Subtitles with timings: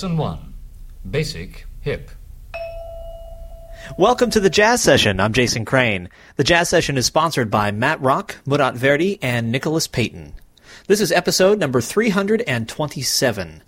[0.00, 0.54] Lesson 1
[1.10, 2.10] Basic Hip.
[3.98, 5.20] Welcome to the Jazz Session.
[5.20, 6.08] I'm Jason Crane.
[6.36, 10.32] The Jazz Session is sponsored by Matt Rock, Murat Verdi, and Nicholas Payton.
[10.86, 13.62] This is episode number 327.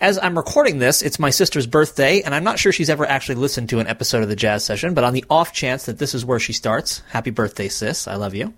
[0.00, 3.34] As I'm recording this, it's my sister's birthday, and I'm not sure she's ever actually
[3.34, 6.14] listened to an episode of the Jazz Session, but on the off chance that this
[6.14, 8.06] is where she starts, happy birthday, sis.
[8.06, 8.54] I love you.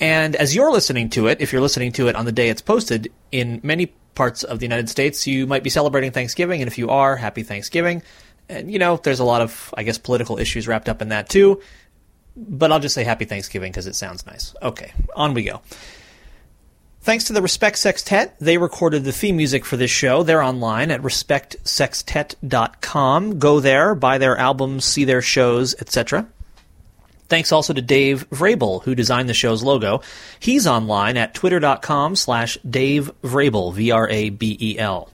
[0.00, 2.62] And as you're listening to it, if you're listening to it on the day it's
[2.62, 6.78] posted, in many parts of the United States, you might be celebrating Thanksgiving, and if
[6.78, 8.02] you are, happy Thanksgiving.
[8.48, 11.28] And, you know, there's a lot of, I guess, political issues wrapped up in that
[11.28, 11.60] too.
[12.36, 14.54] But I'll just say happy Thanksgiving because it sounds nice.
[14.62, 15.60] Okay, on we go.
[17.02, 20.22] Thanks to the Respect Sextet, they recorded the theme music for this show.
[20.22, 23.38] They're online at respectsextet.com.
[23.40, 26.28] Go there, buy their albums, see their shows, etc.
[27.32, 30.02] Thanks also to Dave Vrabel, who designed the show's logo.
[30.38, 35.08] He's online at twitter.com slash Dave Vrabel, V-R-A-B-E-L.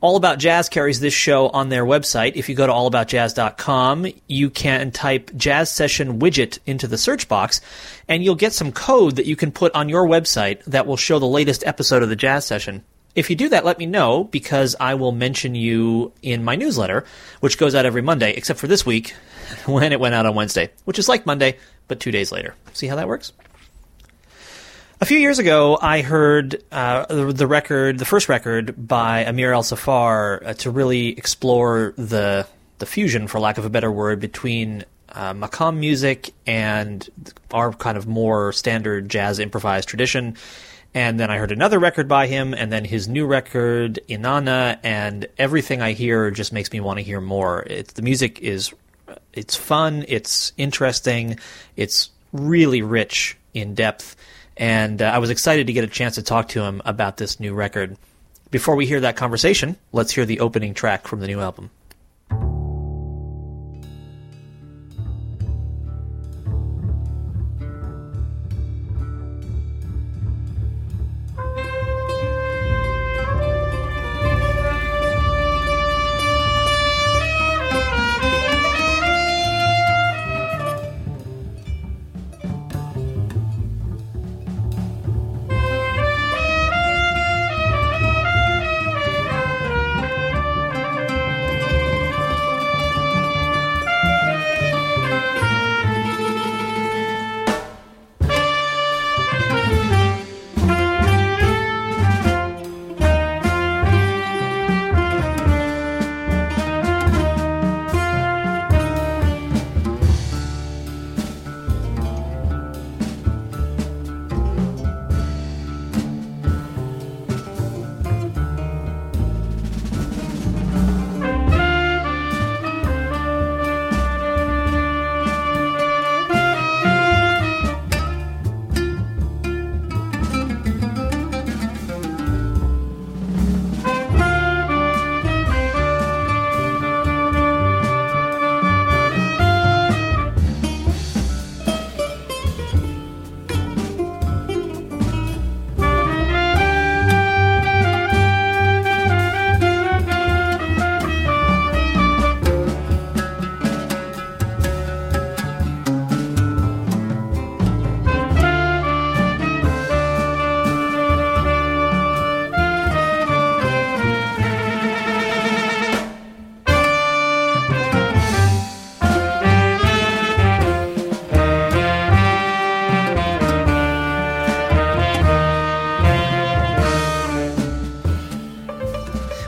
[0.00, 2.36] All About Jazz carries this show on their website.
[2.36, 7.60] If you go to allaboutjazz.com, you can type Jazz Session Widget into the search box,
[8.08, 11.18] and you'll get some code that you can put on your website that will show
[11.18, 12.82] the latest episode of the Jazz Session.
[13.14, 17.04] If you do that, let me know because I will mention you in my newsletter,
[17.40, 19.14] which goes out every Monday, except for this week
[19.66, 21.58] when it went out on Wednesday, which is like Monday,
[21.88, 22.54] but two days later.
[22.72, 23.32] See how that works?
[24.98, 30.46] A few years ago, I heard uh, the, record, the first record by Amir ElSaffar,
[30.46, 32.46] uh, to really explore the
[32.78, 37.08] the fusion, for lack of a better word, between uh, maqam music and
[37.52, 40.36] our kind of more standard jazz improvised tradition.
[40.94, 45.26] And then I heard another record by him, and then his new record, Inana, and
[45.36, 47.64] everything I hear just makes me want to hear more.
[47.64, 48.72] It's, the music is,
[49.32, 51.38] it's fun, it's interesting,
[51.76, 54.16] it's really rich in depth
[54.56, 57.38] and uh, I was excited to get a chance to talk to him about this
[57.38, 57.96] new record.
[58.50, 61.70] Before we hear that conversation, let's hear the opening track from the new album.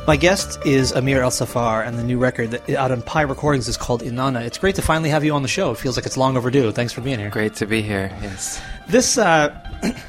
[0.08, 3.76] My guest is Amir ElSaffar, and the new record that, out on Pi Recordings is
[3.76, 4.40] called Inana.
[4.40, 5.70] It's great to finally have you on the show.
[5.72, 6.72] It feels like it's long overdue.
[6.72, 7.28] Thanks for being here.
[7.28, 8.10] Great to be here.
[8.22, 8.58] Yes.
[8.88, 9.54] This, uh,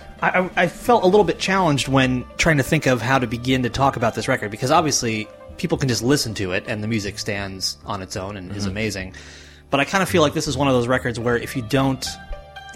[0.22, 3.64] I, I felt a little bit challenged when trying to think of how to begin
[3.64, 6.88] to talk about this record because obviously people can just listen to it and the
[6.88, 8.58] music stands on its own and mm-hmm.
[8.58, 9.14] is amazing.
[9.70, 11.62] But I kind of feel like this is one of those records where if you
[11.62, 12.08] don't,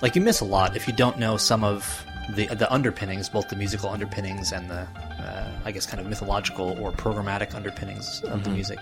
[0.01, 2.05] like, you miss a lot if you don't know some of
[2.35, 4.87] the the underpinnings, both the musical underpinnings and the
[5.19, 8.43] uh, I guess kind of mythological or programmatic underpinnings of mm-hmm.
[8.43, 8.79] the music.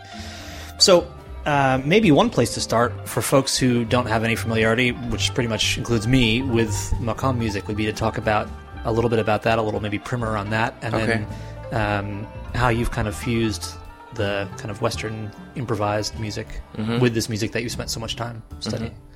[0.78, 1.12] So
[1.46, 5.48] uh, maybe one place to start for folks who don't have any familiarity, which pretty
[5.48, 8.48] much includes me, with maqam music, would be to talk about
[8.86, 11.06] a little bit about that, a little maybe primer on that, and okay.
[11.06, 11.28] then
[11.74, 13.74] um, how you've kind of fused
[14.14, 17.00] the kind of Western improvised music mm-hmm.
[17.00, 18.92] with this music that you spent so much time studying.
[18.92, 19.11] Mm-hmm.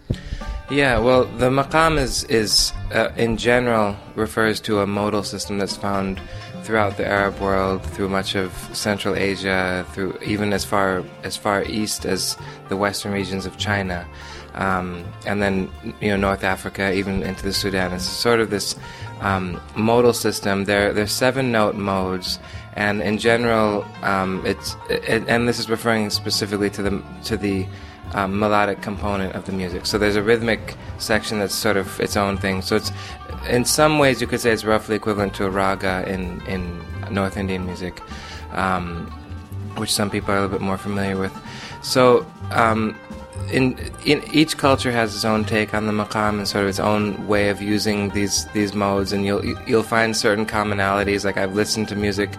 [0.69, 5.77] Yeah, well, the maqam is is uh, in general refers to a modal system that's
[5.77, 6.19] found
[6.63, 11.63] throughout the Arab world, through much of Central Asia, through even as far as far
[11.65, 12.35] east as
[12.69, 14.07] the western regions of China,
[14.55, 15.69] um, and then
[16.01, 17.93] you know North Africa, even into the Sudan.
[17.93, 18.75] It's sort of this
[19.21, 20.65] um, modal system.
[20.65, 22.39] There, there's seven note modes,
[22.73, 27.67] and in general, um, it's it, and this is referring specifically to the to the
[28.13, 29.85] um, melodic component of the music.
[29.85, 32.61] So there's a rhythmic section that's sort of its own thing.
[32.61, 32.91] So it's
[33.49, 36.81] in some ways you could say it's roughly equivalent to a raga in in
[37.11, 38.01] North Indian music,
[38.51, 39.07] um,
[39.77, 41.33] which some people are a little bit more familiar with.
[41.81, 42.97] So um,
[43.51, 46.79] in, in each culture has its own take on the maqam and sort of its
[46.79, 51.25] own way of using these these modes, and you'll you'll find certain commonalities.
[51.25, 52.29] Like I've listened to music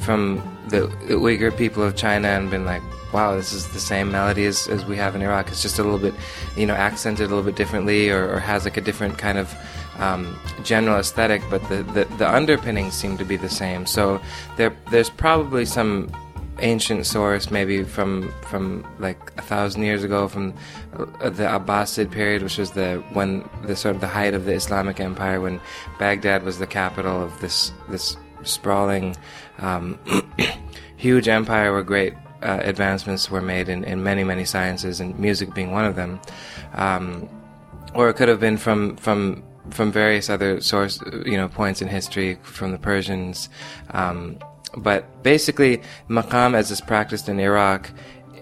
[0.00, 2.82] from the, the Uyghur people of China and been like,
[3.12, 5.48] wow, this is the same melody as, as we have in Iraq.
[5.48, 6.14] It's just a little bit,
[6.56, 9.54] you know, accented a little bit differently, or, or has like a different kind of
[9.98, 13.86] um, general aesthetic, but the, the the underpinnings seem to be the same.
[13.86, 14.20] So
[14.56, 16.10] there there's probably some
[16.60, 20.54] ancient source, maybe from from like a thousand years ago, from
[20.94, 24.52] uh, the Abbasid period, which was the when the sort of the height of the
[24.52, 25.60] Islamic Empire, when
[25.98, 29.16] Baghdad was the capital of this this sprawling,
[29.58, 29.98] um,
[30.96, 35.54] huge empire, where great uh, advancements were made in, in many many sciences, and music
[35.54, 36.20] being one of them.
[36.74, 37.28] Um,
[37.94, 41.88] or it could have been from from from various other source, you know, points in
[41.88, 43.48] history, from the Persians.
[43.90, 44.38] Um,
[44.76, 47.90] but basically, maqam as is practiced in Iraq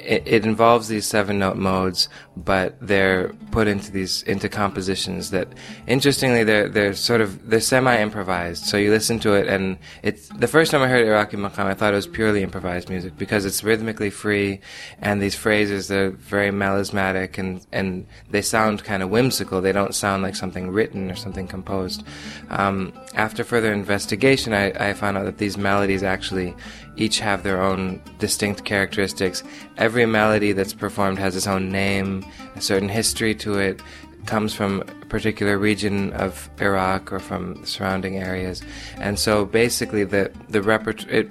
[0.09, 2.09] it, it, involves these seven note modes,
[2.44, 5.49] but they're put into these into compositions that,
[5.87, 8.64] interestingly, they're they're sort of they're semi improvised.
[8.64, 11.75] So you listen to it, and it's the first time I heard Iraqi maqam, I
[11.75, 14.61] thought it was purely improvised music because it's rhythmically free,
[15.00, 19.61] and these phrases they're very melismatic and and they sound kind of whimsical.
[19.61, 22.05] They don't sound like something written or something composed.
[22.50, 26.55] Um, after further investigation, I, I found out that these melodies actually
[26.99, 29.43] each have their own distinct characteristics.
[29.76, 33.80] Every melody that's performed has its own name, a certain history to it,
[34.26, 38.62] comes from a particular region of Iraq or from surrounding areas.
[38.98, 41.25] And so basically the, the repertoire,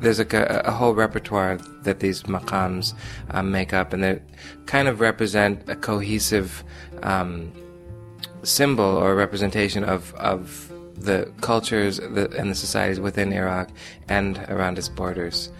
[0.00, 2.94] there's a, a, whole repertoire that these maqams
[3.30, 4.20] um, make up, and they
[4.66, 6.62] kind of represent a cohesive
[7.02, 7.52] um,
[8.42, 13.70] symbol or representation of, of the cultures and the societies within Iraq
[14.08, 15.50] and around its borders.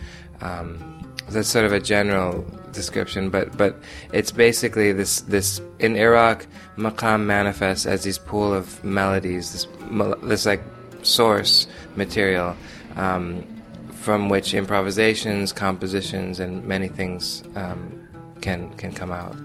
[0.40, 0.98] Um,
[1.30, 2.44] that's sort of a general
[2.78, 3.76] description, but but
[4.12, 6.46] it's basically this this in Iraq,
[6.76, 9.66] maqam manifests as these pool of melodies, this
[10.22, 10.62] this like
[11.02, 11.66] source
[11.96, 12.56] material
[12.96, 13.44] um,
[13.92, 18.08] from which improvisations, compositions, and many things um,
[18.40, 19.36] can can come out.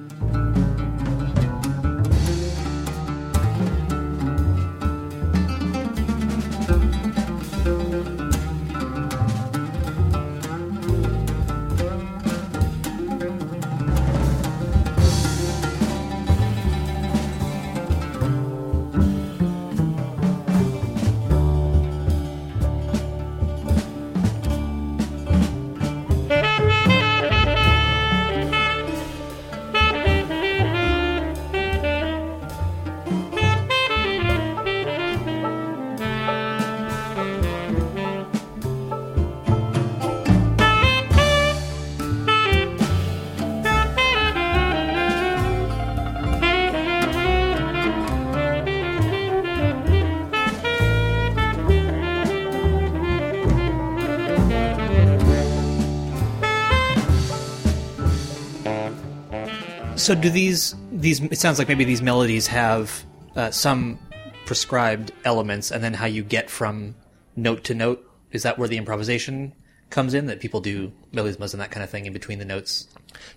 [60.13, 61.19] So do these these?
[61.21, 63.03] It sounds like maybe these melodies have
[63.35, 63.97] uh, some
[64.45, 66.95] prescribed elements, and then how you get from
[67.35, 68.07] note to note.
[68.31, 69.53] Is that where the improvisation
[69.89, 70.27] comes in?
[70.27, 72.87] That people do melismas and that kind of thing in between the notes.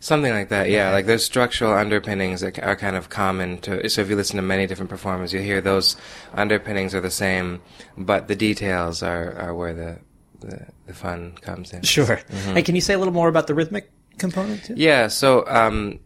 [0.00, 0.90] Something like that, yeah.
[0.92, 3.88] Like there's structural underpinnings that are kind of common to.
[3.88, 5.96] So if you listen to many different performers, you hear those
[6.34, 7.62] underpinnings are the same,
[7.96, 9.98] but the details are are where the
[10.40, 11.82] the, the fun comes in.
[11.84, 12.04] Sure.
[12.04, 12.56] Mm-hmm.
[12.58, 14.64] And can you say a little more about the rhythmic component?
[14.64, 14.74] Too?
[14.76, 15.08] Yeah.
[15.08, 16.00] So um,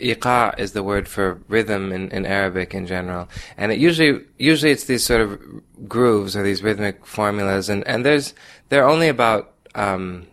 [0.00, 4.72] iqa is the word for rhythm in, in Arabic in general, and it usually usually
[4.72, 5.38] it's these sort of
[5.88, 8.34] grooves or these rhythmic formulas, and, and there's
[8.68, 10.26] there are only about um,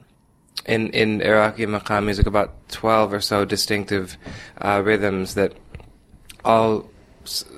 [0.65, 4.17] in in Iraqi maqam music about twelve or so distinctive
[4.61, 5.53] uh, rhythms that
[6.43, 6.89] all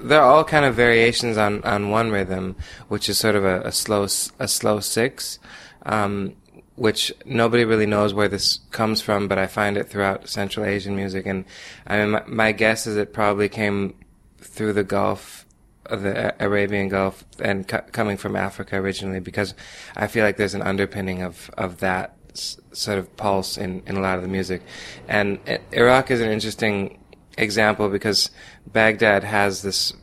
[0.03, 2.55] they're all kind of variations on, on one rhythm,
[2.87, 4.03] which is sort of a, a slow
[4.39, 5.39] a slow six.
[5.85, 6.35] Um,
[6.77, 10.95] which nobody really knows where this comes from, but I find it throughout Central Asian
[10.95, 11.25] music.
[11.25, 11.43] And
[11.85, 13.95] I mean, my, my guess is it probably came
[14.39, 15.45] through the Gulf
[15.89, 19.53] the Arabian Gulf and coming from Africa originally, because
[19.95, 23.95] I feel like there's an underpinning of of that s- sort of pulse in in
[23.95, 24.61] a lot of the music,
[25.07, 26.99] and uh, Iraq is an interesting
[27.37, 28.31] example because
[28.71, 29.93] Baghdad has this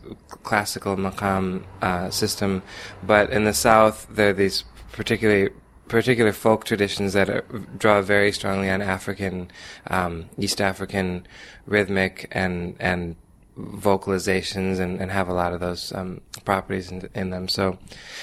[0.42, 2.62] classical maqam uh, system,
[3.02, 5.50] but in the south there are these particularly
[5.88, 7.42] particular folk traditions that are,
[7.78, 9.50] draw very strongly on African,
[9.88, 11.26] um, East African
[11.66, 13.16] rhythmic and and
[13.56, 17.48] vocalizations and, and have a lot of those um, properties in, in them.
[17.48, 17.78] So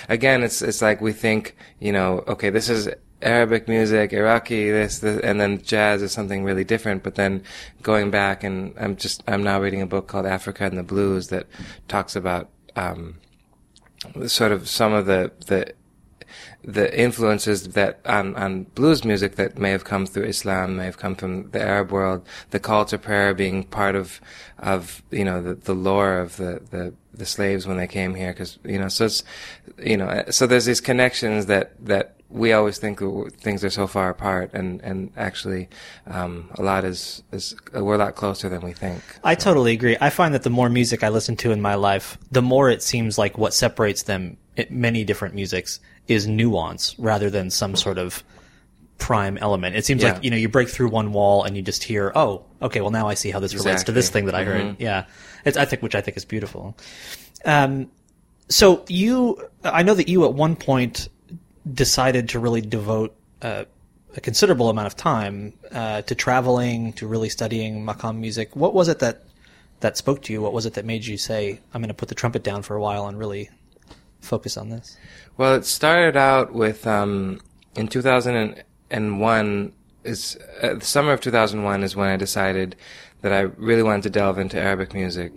[0.09, 2.89] again, it's it's like we think, you know, okay, this is
[3.21, 7.03] Arabic music, Iraqi, this, this, and then jazz is something really different.
[7.03, 7.43] But then
[7.81, 11.27] going back and I'm just, I'm now reading a book called Africa and the Blues
[11.27, 11.47] that
[11.87, 13.15] talks about, um,
[14.25, 15.73] sort of some of the, the,
[16.63, 20.97] the influences that on, on blues music that may have come through Islam, may have
[20.97, 24.21] come from the Arab world, the call to prayer being part of,
[24.59, 28.33] of, you know, the, the lore of the, the, the slaves when they came here.
[28.33, 29.23] Cause, you know, so it's,
[29.79, 33.01] you know, so there's these connections that, that we always think
[33.39, 35.67] things are so far apart, and and actually,
[36.07, 39.01] um, a lot is is we're a lot closer than we think.
[39.23, 39.97] I totally agree.
[39.99, 42.81] I find that the more music I listen to in my life, the more it
[42.81, 44.37] seems like what separates them,
[44.69, 45.79] many different musics,
[46.11, 48.23] is nuance rather than some sort of
[48.97, 49.75] prime element.
[49.75, 50.13] It seems Yeah.
[50.13, 52.91] like you know you break through one wall and you just hear, oh, okay, well
[52.91, 54.61] now I see how this relates to this thing that I heard.
[54.61, 54.75] Mhm.
[54.79, 55.05] Yeah,
[55.45, 56.77] it's I think which I think is beautiful.
[57.45, 57.89] Um,
[58.49, 61.07] so you, I know that you at one point
[61.73, 63.63] decided to really devote uh,
[64.15, 68.55] a considerable amount of time uh, to traveling, to really studying maqam music.
[68.55, 69.23] What was it that
[69.79, 70.41] that spoke to you?
[70.41, 72.75] What was it that made you say, "I'm going to put the trumpet down for
[72.75, 73.49] a while and really
[74.21, 74.97] focus on this"?
[75.37, 77.41] Well, it started out with um,
[77.75, 79.73] in 2001
[80.03, 82.75] is uh, the summer of 2001 is when I decided
[83.21, 85.33] that I really wanted to delve into Arabic music,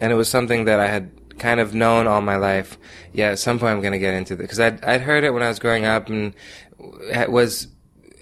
[0.00, 2.78] and it was something that I had kind of known all my life.
[3.12, 5.30] Yeah, at some point I'm going to get into it because I'd I'd heard it
[5.30, 6.34] when I was growing up and
[7.28, 7.68] was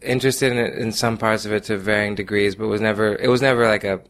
[0.03, 3.43] interested in in some parts of it to varying degrees, but was never it was
[3.43, 4.01] never like a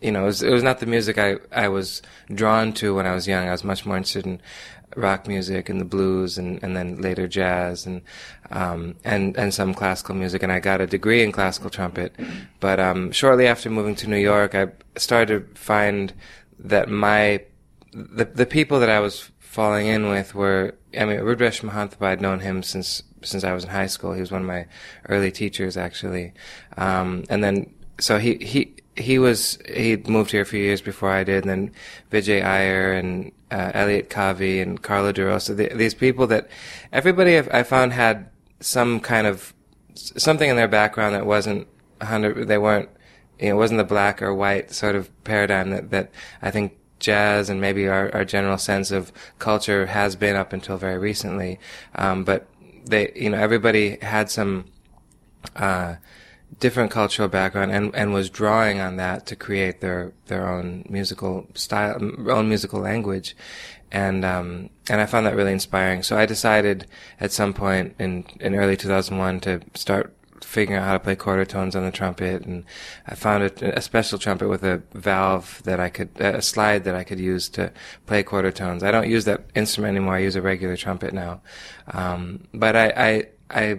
[0.00, 2.02] you know, it was, it was not the music I, I was
[2.32, 3.48] drawn to when I was young.
[3.48, 4.40] I was much more interested in
[4.96, 8.02] rock music and the blues and, and then later jazz and,
[8.50, 10.42] um, and, and some classical music.
[10.42, 12.14] And I got a degree in classical trumpet.
[12.60, 16.12] But, um, shortly after moving to New York, I started to find
[16.58, 17.42] that my,
[17.92, 22.20] the, the people that I was falling in with were, I mean, Rudresh Mahanthapa, I'd
[22.20, 24.12] known him since, since I was in high school.
[24.12, 24.66] He was one of my
[25.08, 26.32] early teachers, actually.
[26.76, 31.10] Um, and then, so he, he, he was he moved here a few years before
[31.10, 31.72] I did, and then
[32.10, 35.56] Vijay Iyer and uh, Elliot Kavee and Carlo DeRosa.
[35.56, 36.48] The, these people that
[36.92, 38.28] everybody I've, I found had
[38.60, 39.54] some kind of
[39.94, 41.66] something in their background that wasn't
[42.00, 42.48] a hundred.
[42.48, 42.88] They weren't
[43.38, 46.10] you know, it wasn't the black or white sort of paradigm that that
[46.42, 50.76] I think jazz and maybe our, our general sense of culture has been up until
[50.76, 51.58] very recently.
[51.94, 52.46] Um, but
[52.84, 54.66] they you know everybody had some.
[55.56, 55.96] Uh,
[56.60, 61.46] different cultural background and, and was drawing on that to create their, their own musical
[61.54, 61.98] style,
[62.28, 63.34] own musical language.
[63.90, 66.02] And, um, and I found that really inspiring.
[66.02, 66.86] So I decided
[67.18, 70.14] at some point in, in early 2001 to start
[70.44, 72.44] figuring out how to play quarter tones on the trumpet.
[72.44, 72.64] And
[73.06, 76.94] I found a, a special trumpet with a valve that I could, a slide that
[76.94, 77.72] I could use to
[78.06, 78.82] play quarter tones.
[78.82, 80.16] I don't use that instrument anymore.
[80.16, 81.40] I use a regular trumpet now.
[81.92, 83.78] Um, but I, I, I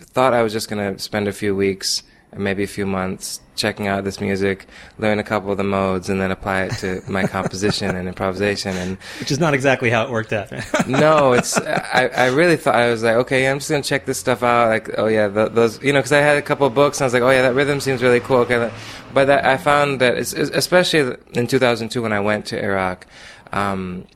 [0.00, 2.02] thought I was just going to spend a few weeks
[2.32, 4.66] and maybe a few months checking out this music,
[4.98, 8.76] learn a couple of the modes, and then apply it to my composition and improvisation.
[8.76, 10.50] And Which is not exactly how it worked out.
[10.86, 14.18] no, it's I, I really thought I was like, okay, I'm just gonna check this
[14.18, 14.68] stuff out.
[14.68, 17.04] Like, oh yeah, th those you know, because I had a couple of books and
[17.04, 18.38] I was like, oh yeah, that rhythm seems really cool.
[18.38, 18.70] Okay,
[19.14, 23.06] but that, I found that it's- especially in 2002 when I went to Iraq.
[23.52, 24.06] Um,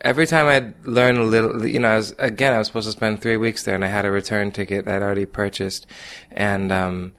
[0.00, 2.92] every time I'd learn a little, you know, I was, again, I was supposed to
[2.92, 5.86] spend three weeks there and I had a return ticket I'd already purchased.
[6.30, 7.12] And, um,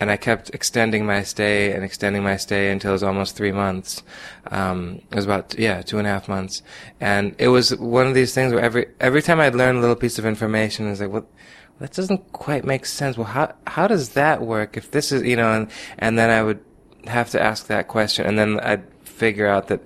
[0.00, 3.52] and I kept extending my stay and extending my stay until it was almost three
[3.52, 4.02] months.
[4.50, 6.62] Um, it was about, yeah, two and a half months.
[7.00, 9.96] And it was one of these things where every, every time I'd learn a little
[9.96, 11.26] piece of information, I was like, well,
[11.78, 13.16] that doesn't quite make sense.
[13.16, 16.42] Well, how, how does that work if this is, you know, and, and then I
[16.42, 16.62] would
[17.06, 19.80] have to ask that question and then I'd figure out that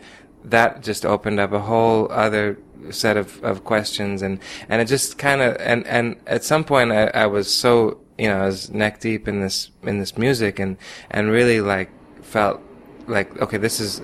[0.51, 2.59] that just opened up a whole other
[2.91, 4.39] set of, of questions and,
[4.69, 8.29] and it just kind of, and, and at some point I, I was so, you
[8.29, 10.77] know, I was neck deep in this, in this music and,
[11.11, 11.91] and really like
[12.23, 12.61] felt
[13.07, 14.01] like, okay, this is,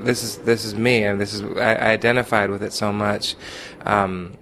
[0.00, 3.36] this is, this is me and this is, I, I identified with it so much.
[3.84, 4.37] Um,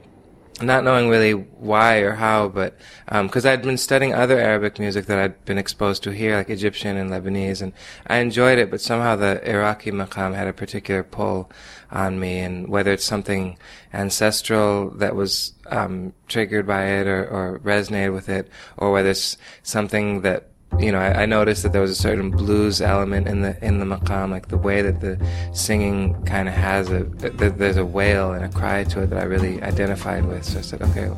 [0.63, 5.19] not knowing really why or how, but because I'd been studying other Arabic music that
[5.19, 7.73] I'd been exposed to here, like Egyptian and Lebanese, and
[8.07, 11.51] I enjoyed it, but somehow the Iraqi maqam had a particular pull
[11.91, 13.59] on me, and whether it's something
[13.93, 18.49] ancestral that was um, triggered by it or, or resonated with it,
[18.79, 20.49] or whether it's something that
[20.79, 23.79] you know, I, I, noticed that there was a certain blues element in the in
[23.79, 25.19] the maqam, like the way that the
[25.53, 29.19] singing kind of has a th- there's a wail and a cry to it that
[29.19, 30.45] I really identified with.
[30.45, 31.11] So I said, okay,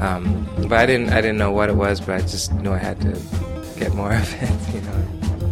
[0.00, 2.78] um, but I didn't I didn't know what it was, but I just knew I
[2.78, 3.20] had to
[3.78, 5.45] get more of it, you know.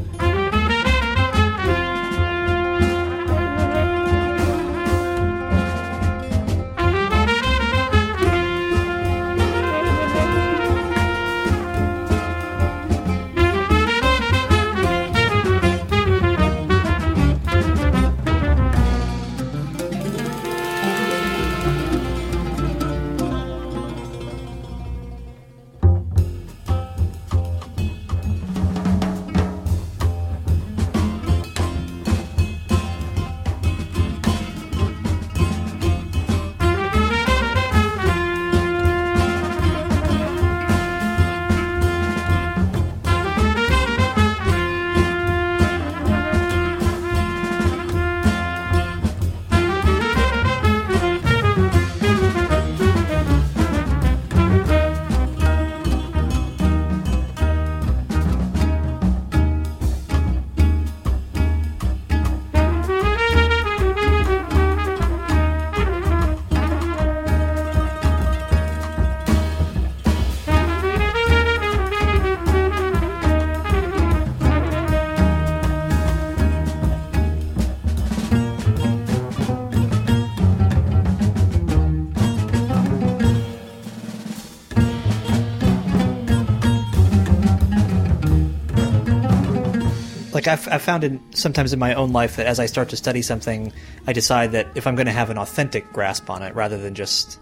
[90.45, 92.97] Like I've, I've found in sometimes in my own life that as I start to
[92.97, 93.73] study something,
[94.07, 96.95] I decide that if I'm going to have an authentic grasp on it, rather than
[96.95, 97.39] just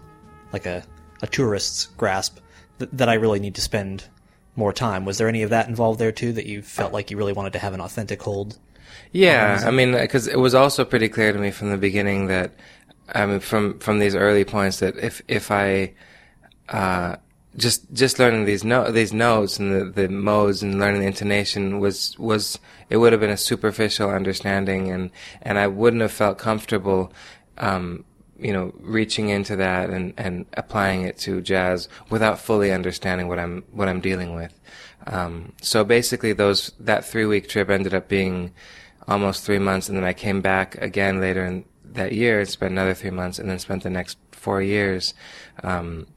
[0.53, 0.83] like a,
[1.21, 2.39] a tourist's grasp,
[2.79, 4.05] th- that I really need to spend
[4.55, 5.03] more time.
[5.03, 6.33] Was there any of that involved there too?
[6.33, 8.57] That you felt like you really wanted to have an authentic hold?
[9.11, 12.53] Yeah, I mean, because it was also pretty clear to me from the beginning that,
[13.13, 15.93] I mean, from from these early points that if if I
[16.69, 17.17] uh,
[17.55, 21.79] just just learning these no these notes and the, the modes and learning the intonation
[21.79, 25.11] was was it would have been a superficial understanding and
[25.41, 27.13] and I wouldn't have felt comfortable
[27.57, 28.05] um,
[28.39, 33.39] you know reaching into that and and applying it to jazz without fully understanding what
[33.39, 34.59] I'm what I'm dealing with.
[35.05, 38.53] Um, so basically those that three week trip ended up being
[39.07, 42.71] almost three months and then I came back again later in that year and spent
[42.71, 45.13] another three months and then spent the next four years
[45.63, 46.07] um,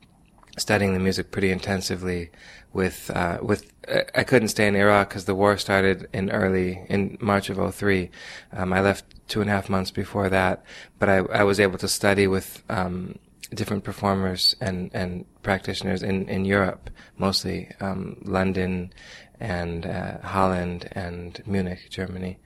[0.57, 2.31] studying the music pretty intensively
[2.73, 3.73] with uh, with
[4.15, 8.11] I couldn't stay in Iraq because the war started in early in March of 03.
[8.53, 10.65] Um, I left two and a half months before that,
[10.99, 13.19] but I, I was able to study with um,
[13.55, 18.93] different performers and and practitioners in in Europe, mostly um, London
[19.41, 22.39] and uh, Holland and Munich, Germany,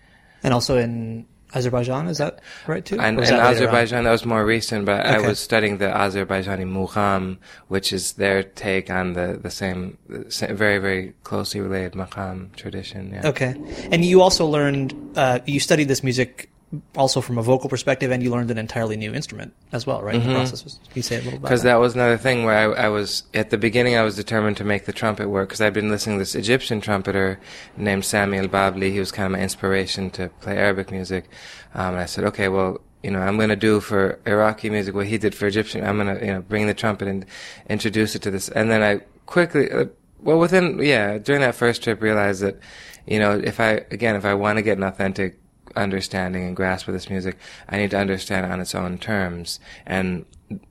[0.42, 2.98] and also in Azerbaijan, is that right too?
[3.00, 5.16] And, in Azerbaijan, that was more recent, but okay.
[5.16, 10.78] I was studying the Azerbaijani mugham, which is their take on the, the same, very,
[10.78, 13.12] very closely related maqam tradition.
[13.12, 13.28] Yeah.
[13.28, 13.54] Okay.
[13.90, 16.50] And you also learned, uh, you studied this music
[16.96, 20.16] also from a vocal perspective, and you learned an entirely new instrument as well, right?
[20.16, 20.28] Mm-hmm.
[20.28, 21.70] The process was, can you say a little Because that?
[21.70, 21.80] that?
[21.80, 23.96] was another thing where I, I, was at the beginning.
[23.96, 26.80] I was determined to make the trumpet work because I'd been listening to this Egyptian
[26.80, 27.40] trumpeter
[27.76, 28.92] named Sami El Babli.
[28.92, 31.28] He was kind of my inspiration to play Arabic music,
[31.74, 32.80] um, and I said, okay, well.
[33.02, 35.82] You know, I'm going to do for Iraqi music what he did for Egyptian.
[35.82, 37.24] I'm going to, you know, bring the trumpet and
[37.66, 38.50] introduce it to this.
[38.50, 39.86] And then I quickly, uh,
[40.18, 42.60] well, within, yeah, during that first trip, realized that,
[43.06, 45.39] you know, if I, again, if I want to get an authentic
[45.76, 47.36] understanding and grasp of this music,
[47.68, 49.60] I need to understand on its own terms.
[49.86, 50.24] And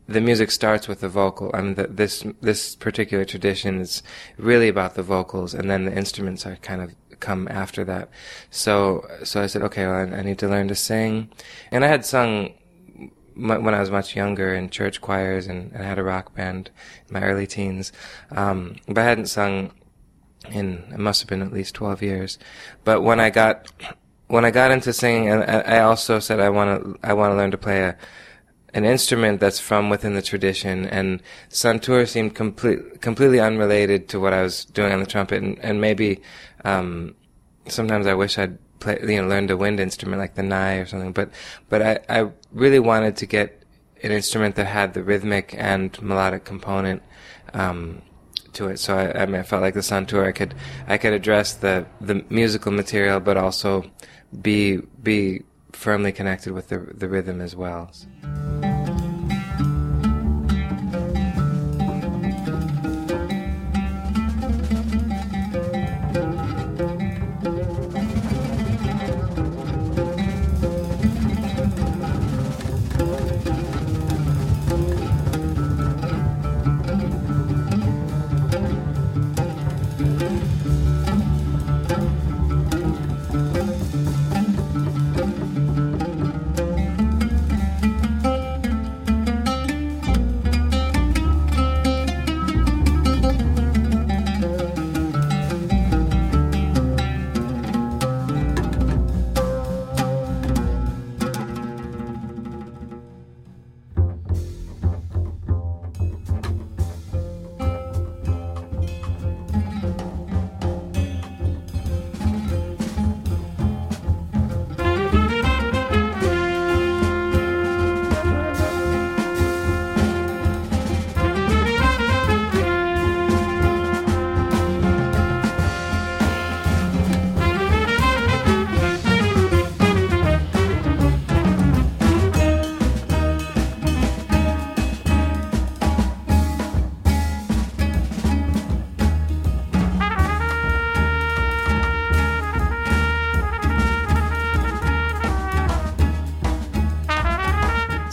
[0.07, 1.51] the music starts with the vocal.
[1.53, 4.03] I mean, the, this this particular tradition is
[4.37, 8.09] really about the vocals, and then the instruments are kind of come after that.
[8.49, 11.29] So so I said, okay, well, I, I need to learn to sing,
[11.71, 12.53] and I had sung
[13.35, 16.71] when I was much younger in church choirs, and, and I had a rock band
[17.07, 17.93] in my early teens,
[18.31, 19.71] um, but I hadn't sung
[20.49, 22.39] in it must have been at least 12 years.
[22.83, 23.67] But when I got
[24.29, 27.35] when I got into singing, and I also said I want to I want to
[27.35, 27.97] learn to play a
[28.73, 30.85] an instrument that's from within the tradition.
[30.85, 35.57] And santur seemed complete, completely unrelated to what I was doing on the trumpet, and,
[35.59, 36.21] and maybe
[36.63, 37.15] um,
[37.67, 40.85] sometimes I wish I'd play, you know, learned a wind instrument like the nai or
[40.85, 41.11] something.
[41.11, 41.31] But
[41.67, 43.63] but I I really wanted to get
[44.03, 47.01] an instrument that had the rhythmic and melodic component
[47.53, 48.01] um,
[48.53, 48.79] to it.
[48.79, 50.53] So I, I, mean, I felt like the Santur, I could
[50.87, 53.89] I could address the the musical material, but also
[54.41, 57.91] be be firmly connected with the the rhythm as well.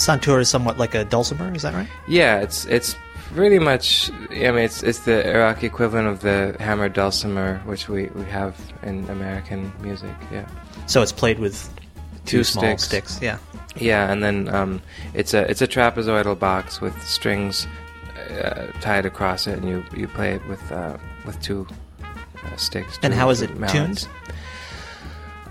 [0.06, 1.88] Santur is somewhat like a dulcimer, is that right?
[2.06, 2.94] Yeah, it's it's
[3.34, 4.10] pretty much.
[4.30, 8.54] I mean, it's it's the Iraqi equivalent of the hammered dulcimer, which we, we have
[8.82, 10.14] in American music.
[10.32, 10.46] Yeah.
[10.86, 11.68] So it's played with
[12.24, 12.84] two, Two small sticks.
[13.14, 13.18] sticks.
[13.22, 13.38] Yeah.
[13.78, 14.80] Yeah, and then um,
[15.12, 17.66] it's a it's a trapezoidal box with strings
[18.42, 21.66] uh, tied across it, and you, you play it with uh, with two
[22.02, 22.98] uh, sticks.
[23.02, 24.04] And how is it mallets.
[24.04, 24.08] tuned?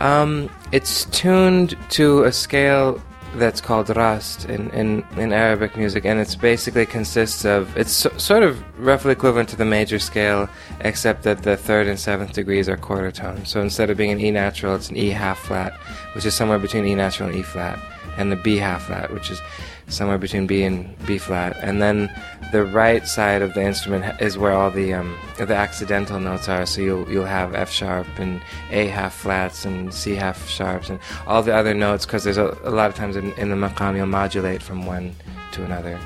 [0.01, 2.99] Um, it's tuned to a scale
[3.38, 8.10] that's called rast in, in, in Arabic music, and it's basically consists of it's so,
[8.17, 10.50] sort of roughly equivalent to the major scale,
[10.82, 13.50] except that the third and seventh degrees are quarter tones.
[13.50, 15.74] So instead of being an E natural, it's an E half flat,
[16.15, 17.80] which is somewhere between E natural and E flat,
[18.17, 19.41] and the B half flat, which is
[19.88, 22.10] somewhere between B and B flat, and then
[22.52, 26.65] the right side of the instrument is where all the um, the accidental notes are.
[26.65, 31.00] So you'll you'll have F sharp and A half flats and C half sharps and
[31.28, 33.95] all the other notes because there's a, a lot of times in, in the maqam
[33.95, 35.15] you'll modulate from one
[35.52, 36.00] to another.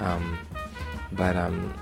[0.00, 0.38] Um,
[1.12, 1.72] but um,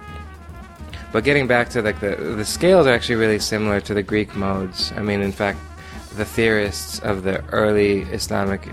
[1.12, 4.34] but getting back to like the the scales are actually really similar to the Greek
[4.34, 4.92] modes.
[4.96, 5.58] I mean, in fact,
[6.16, 8.68] the theorists of the early Islamic,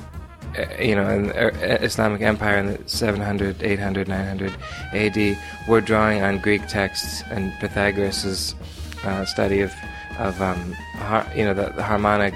[0.80, 4.54] you know, in the, uh, Islamic Empire in the 700, 800, 900
[4.94, 8.56] AD were drawing on Greek texts and Pythagoras's
[9.04, 9.74] uh, study of
[10.18, 12.34] of um, har- you know the, the harmonic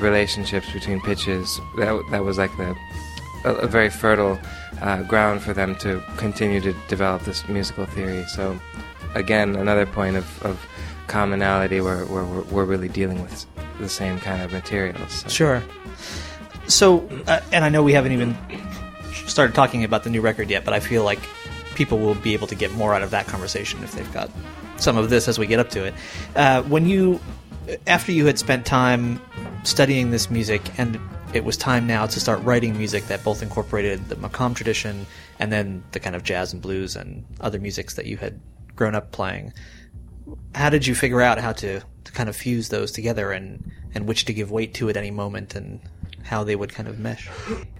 [0.00, 1.60] relationships between pitches.
[1.78, 2.76] That that was like the
[3.44, 4.38] a, a very fertile
[4.82, 8.24] uh, ground for them to continue to develop this musical theory.
[8.26, 8.58] So,
[9.14, 10.60] again, another point of, of
[11.06, 13.46] commonality where, where we're, we're really dealing with
[13.78, 15.12] the same kind of materials.
[15.22, 15.62] So- Sure.
[16.68, 18.36] So, uh, and I know we haven't even
[19.26, 21.20] started talking about the new record yet, but I feel like
[21.74, 24.30] people will be able to get more out of that conversation if they've got
[24.76, 25.94] some of this as we get up to it.
[26.34, 27.20] Uh, when you,
[27.86, 29.20] after you had spent time
[29.64, 30.98] studying this music, and
[31.32, 35.06] it was time now to start writing music that both incorporated the maqam tradition
[35.38, 38.40] and then the kind of jazz and blues and other musics that you had
[38.74, 39.52] grown up playing.
[40.54, 44.06] How did you figure out how to, to kind of fuse those together and, and
[44.06, 45.80] which to give weight to at any moment and
[46.22, 47.28] how they would kind of mesh?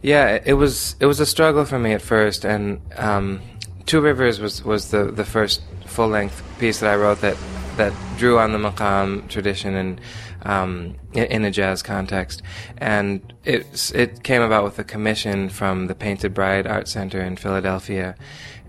[0.03, 3.41] Yeah, it was it was a struggle for me at first, and um,
[3.87, 7.37] Two Rivers was, was the, the first full length piece that I wrote that
[7.77, 10.01] that drew on the maqam tradition and
[10.43, 12.43] um, in, a jazz context,
[12.79, 17.37] and it it came about with a commission from the Painted Bride Art Center in
[17.37, 18.17] Philadelphia,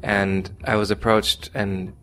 [0.03, 1.93] and I was approached and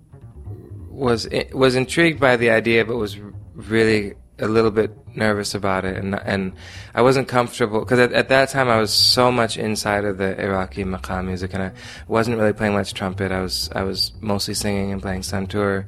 [0.89, 3.19] was was intrigued by the idea, but was
[3.55, 6.53] really a little bit nervous about it, and and
[6.95, 10.41] I wasn't comfortable because at, at that time I was so much inside of the
[10.41, 11.73] Iraqi maqam music, and I
[12.09, 13.31] wasn't really playing much trumpet.
[13.31, 15.87] I was I was mostly singing and playing santur,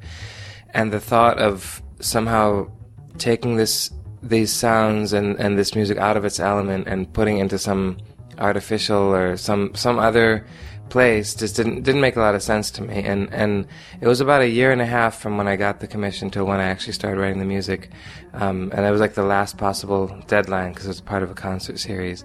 [0.73, 2.71] and the thought of somehow
[3.17, 3.91] taking this
[4.23, 7.97] these sounds and and this music out of its element and putting into some
[8.37, 10.45] artificial or some some other
[10.89, 13.03] place just didn't didn't make a lot of sense to me.
[13.03, 13.67] And and
[14.01, 16.45] it was about a year and a half from when I got the commission till
[16.45, 17.89] when I actually started writing the music.
[18.33, 21.33] Um, and it was like the last possible deadline because it was part of a
[21.35, 22.23] concert series.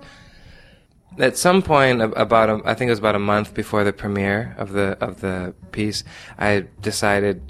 [1.19, 4.55] At some point about a, I think it was about a month before the premiere
[4.59, 6.05] of the of the piece,
[6.39, 7.43] I decided,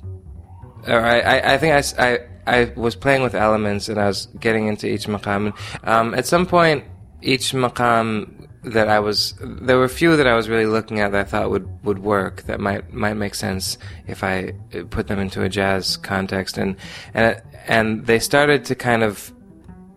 [0.87, 4.27] or I I, I think I, I I was playing with elements and I was
[4.40, 5.57] getting into each maqam.
[5.85, 6.85] Um, at some point,
[7.20, 11.12] each maqam that I was there were a few that I was really looking at
[11.12, 14.53] that I thought would would work that might might make sense if I
[14.90, 16.59] put them into a jazz context.
[16.59, 16.77] And
[17.12, 19.33] and and they started to kind of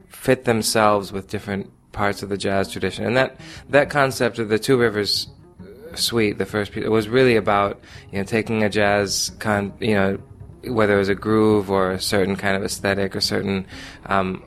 [0.09, 3.05] fit themselves with different parts of the jazz tradition.
[3.05, 5.27] And that that concept of the two rivers
[5.93, 7.79] suite the first piece was really about
[8.11, 10.17] you know taking a jazz con you know
[10.65, 13.65] whether it was a groove or a certain kind of aesthetic or certain
[14.07, 14.43] um,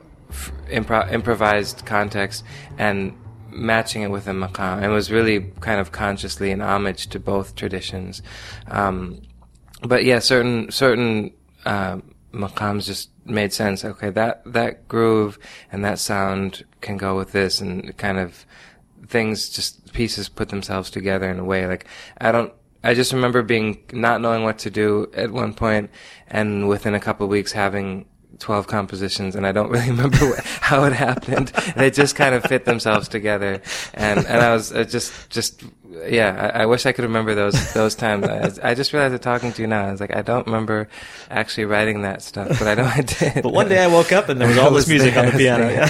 [0.69, 2.43] impro- improvised context
[2.77, 3.13] and
[3.51, 4.83] matching it with a maqam.
[4.83, 8.21] It was really kind of consciously an homage to both traditions.
[8.67, 9.21] Um,
[9.81, 11.33] but yeah, certain certain
[11.65, 11.99] uh,
[12.33, 13.85] maqams just made sense.
[13.85, 15.39] Okay, that that groove
[15.71, 18.45] and that sound can go with this, and kind of
[19.07, 21.65] things just pieces put themselves together in a way.
[21.67, 21.85] Like
[22.19, 22.53] I don't.
[22.81, 25.89] I just remember being not knowing what to do at one point,
[26.27, 28.05] and within a couple of weeks having
[28.39, 30.17] 12 compositions and I don't really remember
[30.61, 31.49] how it happened.
[31.75, 33.61] They just kind of fit themselves together.
[33.93, 35.63] And, and I was uh, just, just,
[36.07, 38.27] yeah, I, I, wish I could remember those, those times.
[38.27, 40.87] I, I just realized that talking to you now, I was like, I don't remember
[41.29, 43.43] actually writing that stuff, but I know I did.
[43.43, 45.69] But one day I woke up and there was all this music on the piano.
[45.69, 45.87] Yeah.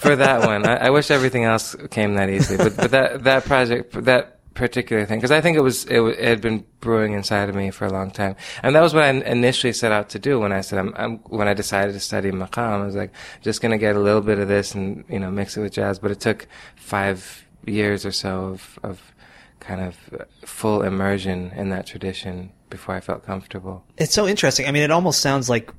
[0.00, 0.66] For that one.
[0.66, 5.06] I, I wish everything else came that easily, but, but that, that project, that, particular
[5.06, 7.86] thing because I think it was it, it, had been brewing inside of me for
[7.86, 10.60] a long time, and that was what I initially set out to do when I
[10.60, 12.82] said I'm, I'm when I decided to study maqam.
[12.82, 15.30] I was like just going to get a little bit of this and you know
[15.30, 16.46] mix it with jazz, but it took
[16.76, 19.14] five years or so of of
[19.60, 23.82] kind of uh, full immersion in that tradition before I felt comfortable.
[23.96, 24.68] It's so interesting.
[24.68, 25.72] I mean, it almost sounds like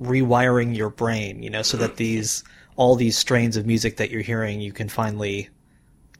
[0.00, 2.44] rewiring your brain, you know, so that these
[2.76, 5.50] all these strains of music that you're hearing, you can finally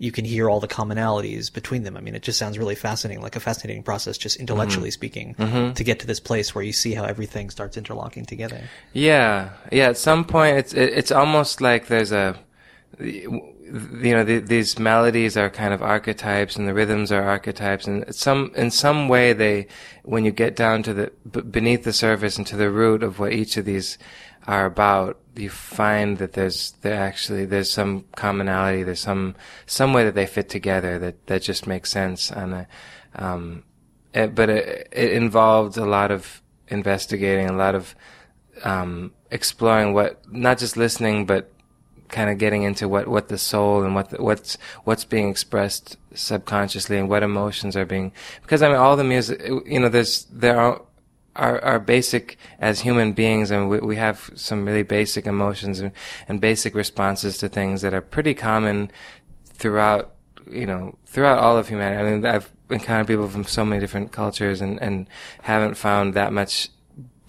[0.02, 1.96] you can hear all the commonalities between them.
[1.96, 4.94] I mean, it just sounds really fascinating, like a fascinating process, just intellectually mm-hmm.
[4.94, 5.74] speaking, mm-hmm.
[5.74, 8.68] to get to this place where you see how everything starts interlocking together.
[8.92, 9.90] Yeah, yeah.
[9.90, 12.36] At some point, it's it, it's almost like there's a
[12.98, 18.12] you know the, these melodies are kind of archetypes and the rhythms are archetypes and
[18.14, 19.66] some in some way they
[20.02, 21.12] when you get down to the
[21.42, 23.98] beneath the surface and to the root of what each of these
[24.46, 28.82] are about, you find that there's there actually there's some commonality.
[28.82, 29.34] There's some
[29.66, 32.30] some way that they fit together that that just makes sense.
[32.30, 32.66] And
[33.14, 33.64] um,
[34.12, 37.94] it, but it, it involved a lot of investigating, a lot of
[38.64, 41.52] um, exploring what not just listening, but
[42.08, 45.96] kind of getting into what, what the soul and what the, what's what's being expressed
[46.14, 50.24] subconsciously and what emotions are being because I mean all the music you know there's
[50.26, 50.82] there are
[51.36, 55.92] our, our basic as human beings and we, we have some really basic emotions and,
[56.28, 58.90] and basic responses to things that are pretty common
[59.44, 60.14] throughout
[60.50, 62.00] you know throughout all of humanity.
[62.00, 65.08] I mean i've encountered people from so many different cultures and and
[65.42, 66.68] haven't found that much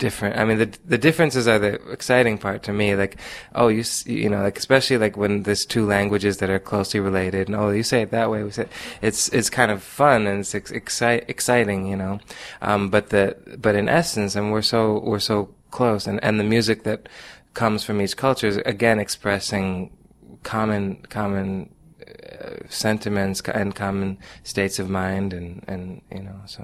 [0.03, 0.37] different.
[0.37, 2.93] I mean, the the differences are the exciting part to me.
[2.93, 3.15] Like,
[3.55, 7.47] oh, you you know, like especially like when there's two languages that are closely related,
[7.47, 8.43] and oh, you say it that way.
[8.43, 8.67] We say
[9.01, 12.19] it's it's kind of fun and it's ex- excite, exciting, you know.
[12.61, 16.43] Um, but the but in essence, and we're so we're so close, and and the
[16.55, 17.07] music that
[17.53, 19.89] comes from each culture is again expressing
[20.43, 21.69] common common
[22.03, 26.63] uh, sentiments and common states of mind, and and you know so.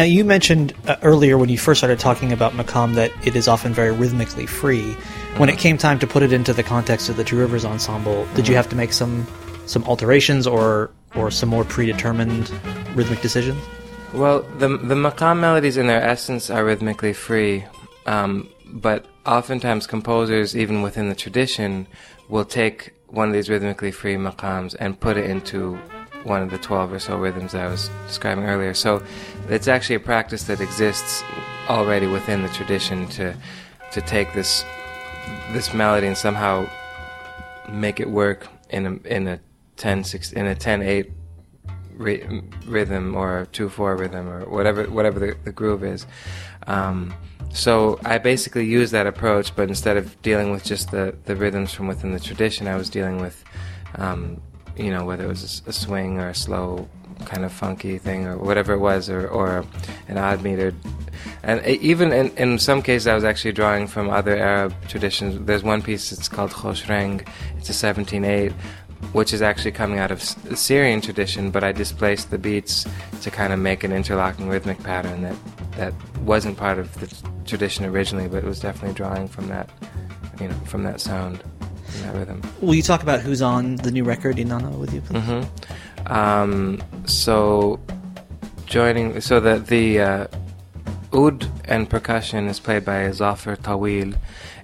[0.00, 3.46] Now, you mentioned uh, earlier when you first started talking about maqam that it is
[3.46, 4.92] often very rhythmically free.
[5.36, 8.26] When it came time to put it into the context of the Two Rivers Ensemble,
[8.34, 9.26] did you have to make some
[9.66, 12.50] some alterations or or some more predetermined
[12.94, 13.62] rhythmic decisions?
[14.14, 17.66] Well, the the maqam melodies in their essence are rhythmically free,
[18.06, 21.86] um, but oftentimes composers, even within the tradition,
[22.30, 25.78] will take one of these rhythmically free maqams and put it into
[26.24, 28.74] one of the 12 or so rhythms that I was describing earlier.
[28.74, 29.02] So
[29.48, 31.22] it's actually a practice that exists
[31.68, 33.34] already within the tradition to
[33.92, 34.64] to take this
[35.52, 36.68] this melody and somehow
[37.68, 39.40] make it work in a in a
[39.76, 41.10] 10 6 in a 10 8
[41.96, 46.06] ry- rhythm or a 2 4 rhythm or whatever whatever the, the groove is.
[46.66, 47.14] Um,
[47.52, 51.72] so I basically used that approach, but instead of dealing with just the, the rhythms
[51.72, 53.42] from within the tradition, I was dealing with,
[53.96, 54.40] um,
[54.80, 56.88] you know, whether it was a, swing or a slow
[57.26, 59.64] kind of funky thing or whatever it was, or, or
[60.08, 60.72] an odd meter.
[61.42, 65.44] And even in, in some cases, I was actually drawing from other Arab traditions.
[65.46, 67.26] There's one piece that's called Khoshreng,
[67.58, 68.52] it's a 17-8,
[69.12, 72.86] which is actually coming out of Syrian tradition, but I displaced the beats
[73.22, 75.36] to kind of make an interlocking rhythmic pattern that,
[75.72, 77.14] that wasn't part of the
[77.44, 79.68] tradition originally, but it was definitely drawing from that,
[80.40, 81.42] you know, from that sound,
[82.02, 82.42] that rhythm.
[82.60, 85.22] Will you talk about who's on the new record, Inana, with you, please?
[85.22, 87.78] hmm Um, so
[88.66, 90.26] joining, so the the uh,
[91.14, 94.16] oud and percussion is played by Zafer Tawil,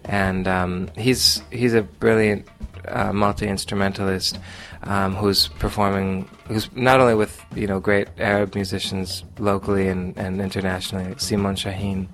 [0.05, 2.47] and um, he's he's a brilliant
[2.89, 4.39] uh, multi instrumentalist
[4.85, 10.41] um, who's performing, who's not only with you know great Arab musicians locally and, and
[10.41, 12.07] internationally, like Simon Shaheen,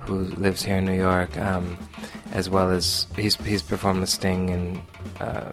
[0.00, 1.76] who lives here in New York, um,
[2.32, 4.82] as well as he's he's performed with Sting and.
[5.20, 5.52] Uh,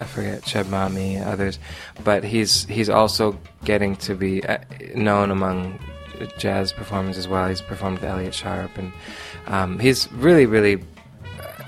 [0.00, 1.60] I forget Cheb Mami, others,
[2.02, 4.58] but he's he's also getting to be uh,
[4.96, 5.78] known among
[6.38, 7.48] jazz performers as well.
[7.48, 8.92] He's performed with Elliott Sharp, and
[9.46, 10.82] um, he's really, really.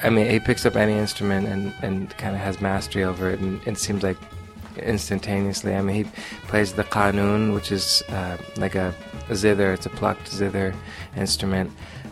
[0.03, 3.41] I mean, he picks up any instrument and, and kind of has mastery over it,
[3.41, 4.19] and it seems like
[4.77, 5.75] instantaneously.
[5.75, 6.11] I mean, he
[6.49, 8.95] plays the qanun, which is uh, like a,
[9.29, 9.73] a zither.
[9.73, 10.75] It's a plucked zither
[11.17, 11.71] instrument,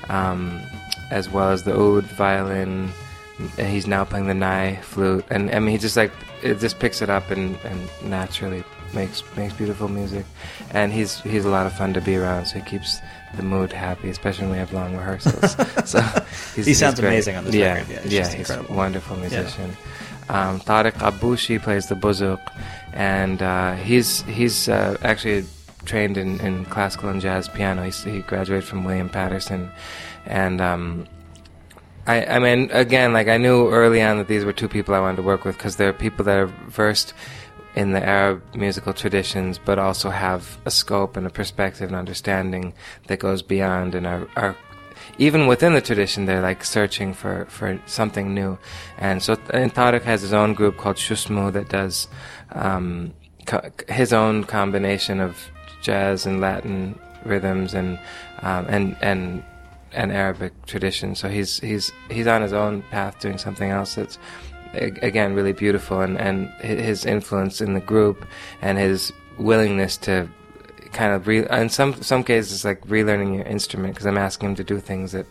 [0.09, 0.61] um,
[1.11, 2.91] as well as the oud violin.
[3.59, 6.13] And he's now playing the nai flute, and I mean, he just like
[6.43, 8.63] it just picks it up and, and naturally
[8.95, 10.25] makes makes beautiful music.
[10.71, 13.01] And he's he's a lot of fun to be around, so he keeps
[13.37, 15.53] the mood happy, especially when we have long rehearsals.
[15.85, 16.01] so
[16.55, 17.91] he's, He sounds amazing on this yeah, record.
[17.91, 18.75] Yeah, he's yeah, he's incredible.
[18.75, 19.77] a wonderful musician.
[20.29, 22.41] Um, Tareq Abboushi plays the buzuk,
[22.93, 25.45] and uh, he's he's uh, actually
[25.85, 27.83] trained in, in classical and jazz piano.
[27.83, 29.71] He's, he graduated from William Paterson,
[30.27, 31.07] and um,
[32.07, 35.01] I, I mean, again, like I knew early on that these were two people I
[35.01, 37.15] wanted to work with because they're people that are versed
[37.75, 42.73] in the Arab musical traditions, but also have a scope and a perspective and understanding
[43.09, 44.57] that goes beyond and are, are
[45.19, 48.59] even within the tradition, they're like searching for, for something new.
[48.99, 52.09] And so, and has his own group called Shusmu that does
[52.53, 53.13] um,
[53.47, 55.51] co- his own combination of
[55.83, 57.99] jazz and Latin rhythms and
[58.43, 59.43] um, and and
[59.95, 61.15] and Arabic tradition.
[61.15, 64.19] So he's he's he's on his own path doing something else that's
[64.75, 68.27] again really beautiful and and his influence in the group
[68.61, 70.29] and his willingness to
[70.93, 74.55] kind of re- in some some cases like relearning your instrument because I'm asking him
[74.57, 75.27] to do things that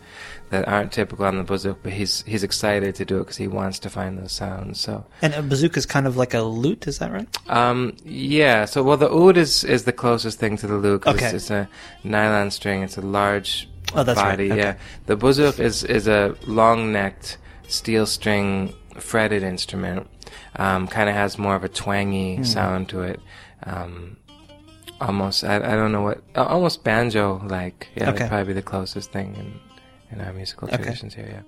[0.50, 3.48] that aren't typical on the buzuk but he's he's excited to do it because he
[3.48, 6.86] wants to find those sounds so And a bazooka is kind of like a lute,
[6.86, 7.28] is that right?
[7.48, 8.66] um, yeah.
[8.66, 11.06] So, well, the oud is is the closest thing to the lute.
[11.06, 11.24] Okay.
[11.26, 11.68] It's, it's a
[12.02, 12.82] nylon string.
[12.82, 14.38] It's a large Oh, that's right.
[14.40, 14.56] Okay.
[14.56, 14.76] Yeah.
[15.06, 20.08] The buzuk is is a long necked steel string fretted instrument.
[20.56, 22.42] Um, kind of has more of a twangy Hmm.
[22.44, 23.20] sound to it.
[23.64, 24.16] Um,
[25.00, 27.88] almost, I, I don't know what, almost banjo like.
[27.96, 28.12] Yeah, Okay.
[28.18, 29.60] that'd probably be the closest thing in
[30.12, 30.76] in our musical Okay.
[30.76, 31.28] traditions here.
[31.28, 31.42] Yeah.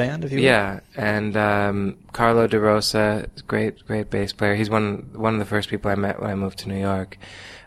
[0.00, 0.44] Band if you will.
[0.44, 4.54] Yeah, and um, Carlo De Rosa, great, great bass player.
[4.54, 7.18] He's one one of the first people I met when I moved to New York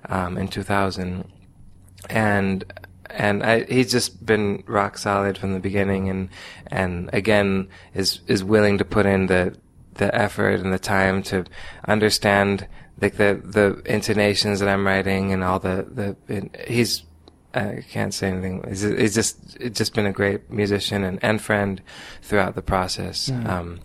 [0.09, 1.25] um, in 2000,
[2.09, 2.63] and
[3.09, 6.29] and I, he's just been rock solid from the beginning, and
[6.67, 9.55] and again is is willing to put in the
[9.95, 11.45] the effort and the time to
[11.87, 12.67] understand
[13.01, 17.03] like the the intonations that I'm writing and all the the he's
[17.53, 18.63] I can't say anything.
[18.67, 21.81] He's, he's just it's just been a great musician and, and friend
[22.21, 23.29] throughout the process.
[23.29, 23.79] Um,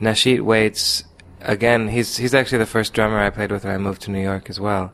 [0.00, 1.04] Nasheed Waits,
[1.40, 4.22] again, he's he's actually the first drummer I played with when I moved to New
[4.22, 4.92] York as well,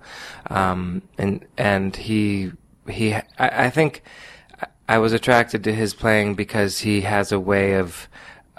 [0.50, 2.52] um, and and he
[2.88, 4.02] he I, I think
[4.88, 8.08] I was attracted to his playing because he has a way of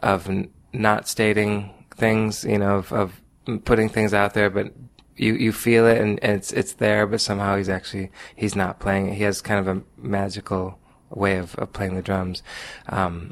[0.01, 0.29] of
[0.71, 3.21] not stating things, you know, of, of
[3.65, 4.71] putting things out there, but
[5.19, 8.79] you you feel it and, and it's it's there, but somehow he's actually he's not
[8.79, 9.15] playing it.
[9.15, 12.43] He has kind of a magical way of, of playing the drums.
[12.87, 13.31] Um,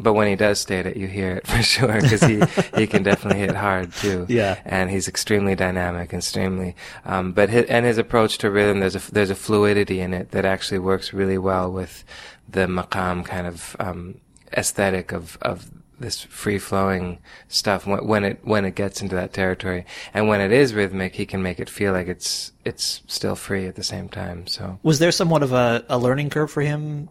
[0.00, 2.40] but when he does state it, you hear it for sure because he,
[2.76, 4.26] he can definitely hit hard too.
[4.28, 4.60] Yeah.
[4.64, 6.76] and he's extremely dynamic, extremely.
[7.04, 10.30] Um, but his, and his approach to rhythm, there's a there's a fluidity in it
[10.30, 12.04] that actually works really well with
[12.48, 14.20] the maqam kind of um,
[14.56, 15.70] aesthetic of of
[16.00, 17.18] this free flowing
[17.48, 19.84] stuff when, it when it gets into that territory
[20.14, 23.66] and when it is rhythmic he can make it feel like it's it's still free
[23.66, 27.08] at the same time so Was there somewhat of a, a learning curve for him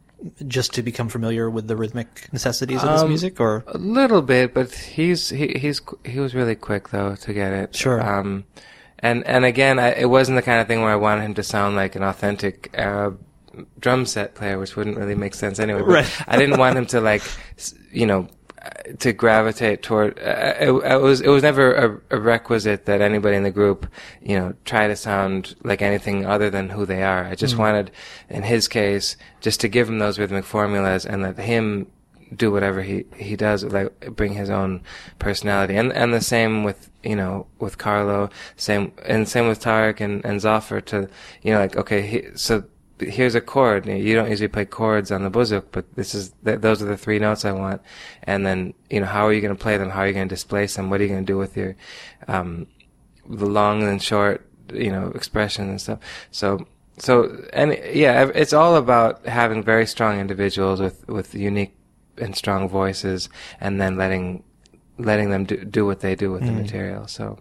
[0.48, 4.52] just to become familiar with the rhythmic necessities of Um, music or A little bit,
[4.54, 7.76] but he's he he's he was really quick though to get it.
[7.76, 8.02] Sure.
[8.02, 8.44] Um,
[8.98, 11.44] and and again, I, it wasn't the kind of thing where I wanted him to
[11.44, 13.20] sound like an authentic Arab
[13.80, 15.82] drum set player, which wouldn't really make sense anyway.
[15.82, 16.22] But Right.
[16.28, 17.22] I didn't want him to like,
[17.92, 18.28] you know,
[19.00, 20.18] to gravitate toward.
[20.20, 23.88] Uh, it, it was it was never a, a requisite that anybody in the group,
[24.22, 27.26] you know, try to sound like anything other than who they are.
[27.26, 27.92] I just wanted,
[28.30, 31.88] in his case, just to give him those rhythmic formulas and let him
[32.36, 34.82] do whatever he he does, like bring his own
[35.20, 40.02] personality, and and the same with you know with Carlo, same and same with Tareq
[40.02, 41.10] and and Zafer to
[41.42, 42.64] you know like okay, he, so
[43.00, 43.86] here's a chord.
[43.86, 46.98] You don't usually play chords on the buzuk, but this is th- those are the
[46.98, 47.82] three notes I want.
[48.24, 49.90] And then you know how are you going to play them?
[49.90, 50.90] How are you going to displace them?
[50.90, 51.76] What are you going to do with your
[52.28, 52.68] um,
[53.30, 56.00] the long and short you know expression and stuff?
[56.32, 56.68] So.
[57.00, 61.76] So and yeah, it's all about having very strong individuals with with unique
[62.18, 63.30] and strong voices,
[63.62, 64.44] and then letting
[64.98, 67.08] letting them do, do what they do with the material.
[67.08, 67.38] So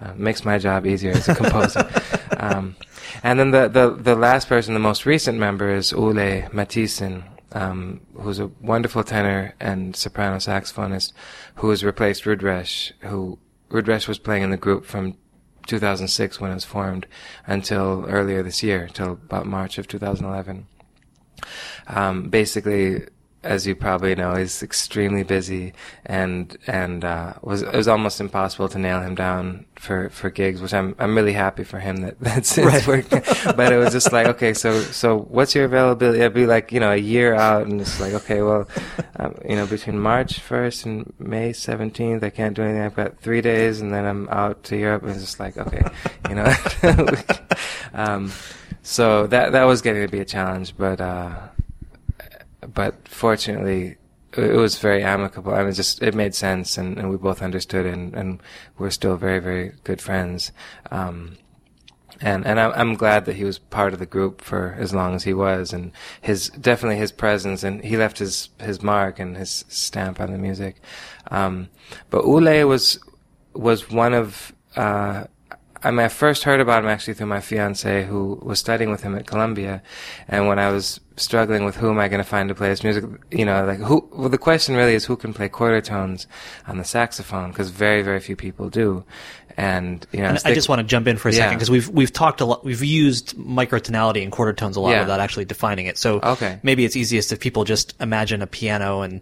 [0.00, 1.90] uh, makes my job easier as a composer.
[2.40, 2.76] um,
[3.22, 7.22] and then the, the the last person, the most recent member, is Ole Mathisen,
[7.52, 11.12] um, who's a wonderful tenor and soprano saxophonist,
[11.56, 13.38] who has replaced Rudresh, who
[13.68, 15.16] Rudresh was playing in the group from
[15.66, 17.06] 2006 when it was formed
[17.46, 20.66] until earlier this year, till about March of 2011
[21.86, 23.06] um, basically,
[23.42, 25.72] as you probably know, he's extremely busy,
[26.04, 30.60] and and uh, was it was almost impossible to nail him down for, for gigs,
[30.60, 33.22] which I'm I'm really happy for him that that's working.
[33.56, 36.20] but it was just like, okay, so so what's your availability?
[36.20, 38.68] It'd be like you know a year out, and it's like, okay, well,
[39.16, 42.82] um, you know, between March 1st and May 17th, I can't do anything.
[42.82, 45.82] I've got three days, and then I'm out to Europe, and it's just like, okay,
[46.28, 46.52] you know.
[47.94, 48.32] um,
[48.82, 51.00] so that that was getting to be a challenge, but.
[51.00, 51.36] Uh,
[52.66, 53.96] but fortunately,
[54.36, 55.54] it was very amicable.
[55.54, 58.40] I mean, just it made sense, and, and we both understood, and, and
[58.78, 60.52] we're still very, very good friends.
[60.90, 61.36] Um,
[62.20, 65.14] and and I'm, I'm glad that he was part of the group for as long
[65.14, 69.36] as he was, and his definitely his presence, and he left his his mark and
[69.36, 70.76] his stamp on the music.
[71.30, 71.70] Um,
[72.10, 73.00] but Ole was
[73.54, 75.24] was one of uh,
[75.82, 79.02] I mean, I first heard about him actually through my fiance who was studying with
[79.02, 79.82] him at Columbia.
[80.28, 82.82] And when I was struggling with who am I going to find to play this
[82.84, 86.26] music, you know, like who, well, the question really is who can play quarter tones
[86.66, 89.04] on the saxophone because very, very few people do.
[89.56, 91.38] And, you know, And I just want to jump in for a Yeah.
[91.44, 92.64] second because we've we've talked a lot.
[92.64, 95.00] We've used microtonality and quarter tones a lot Yeah.
[95.00, 95.98] without actually defining it.
[95.98, 96.58] So Okay.
[96.62, 99.20] maybe it's easiest if people just imagine a piano and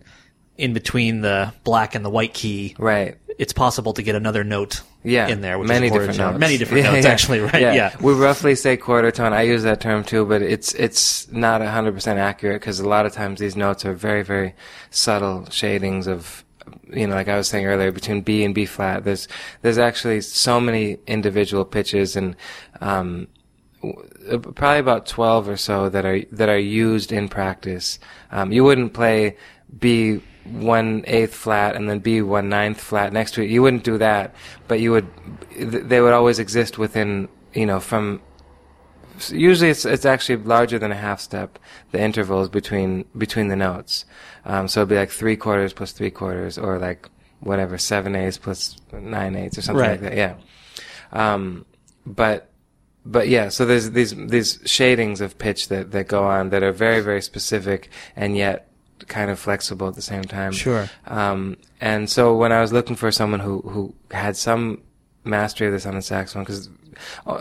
[0.56, 3.16] in between the black and the white key, Right.
[3.38, 5.58] it's possible to get another note yeah, in there.
[5.58, 6.32] Which many different tone.
[6.32, 6.40] notes.
[6.40, 7.12] Many different Yeah, notes, yeah.
[7.12, 7.40] actually.
[7.40, 7.60] Right?
[7.62, 7.96] Yeah.
[8.00, 9.32] we roughly say quarter tone.
[9.32, 13.06] I use that term too, but it's it's not hundred percent accurate because a lot
[13.06, 14.54] of times these notes are very very
[14.90, 16.44] subtle shadings of.
[16.92, 19.26] You know, like I was saying earlier, between B and B flat, there's
[19.62, 22.36] there's actually so many individual pitches, and
[22.82, 23.26] um,
[24.54, 27.98] probably about twelve or so that are that are used in practice.
[28.30, 29.36] Um, you wouldn't play
[29.78, 33.50] B one eighth flat and then B one ninth flat next to it.
[33.50, 34.34] You wouldn't do that,
[34.66, 35.06] but you would.
[35.58, 38.20] They would always exist within you know from
[39.30, 41.58] usually it's it's actually larger than a half step.
[41.92, 44.04] The intervals between between the notes,
[44.44, 47.08] um, so it'd be like three quarters plus three quarters, or like
[47.40, 49.90] whatever seven eighths plus nine eighths or something Right.
[50.02, 50.16] like that.
[50.16, 50.34] Yeah,
[51.12, 51.64] um,
[52.06, 52.50] but
[53.04, 56.72] but yeah, so there's these these shadings of pitch that that go on that are
[56.72, 58.67] very very specific and yet
[59.06, 60.52] kind of flexible at the same time.
[60.52, 60.88] Sure.
[61.06, 64.82] Um, and so when I was looking for someone who who had some
[65.24, 66.70] mastery of this on the saxophone, because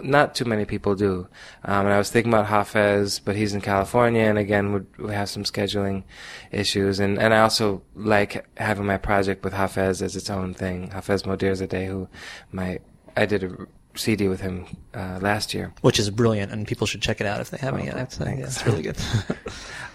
[0.03, 1.27] not too many people do,
[1.63, 5.13] um, and I was thinking about Hafez, but he's in California, and again would, would
[5.13, 6.03] have some scheduling
[6.51, 10.89] issues, and and I also like having my project with Hafez as its own thing.
[10.89, 12.07] Hafez Modirzadeh, who
[12.51, 12.79] my
[13.15, 13.51] I did a
[13.95, 15.73] CD with him uh, last year.
[15.81, 17.95] Which is brilliant, and people should check it out if they haven't Oh, yet.
[17.95, 18.97] I have to say, yeah, it's really good.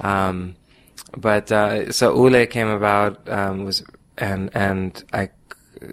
[0.01, 0.57] Um,
[1.17, 3.85] but uh, so Ole came about um, was
[4.19, 5.31] and and I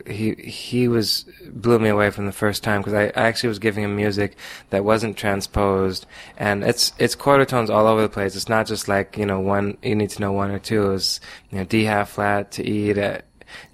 [0.08, 3.60] he he was blew me away from the first time because I, I actually was
[3.60, 4.38] giving him music
[4.70, 6.06] that wasn't transposed
[6.38, 8.36] and it's it's quarter tones all over the place.
[8.36, 10.92] It's not just like you know one you need to know one or two.
[10.92, 13.24] It's you know D half flat to E to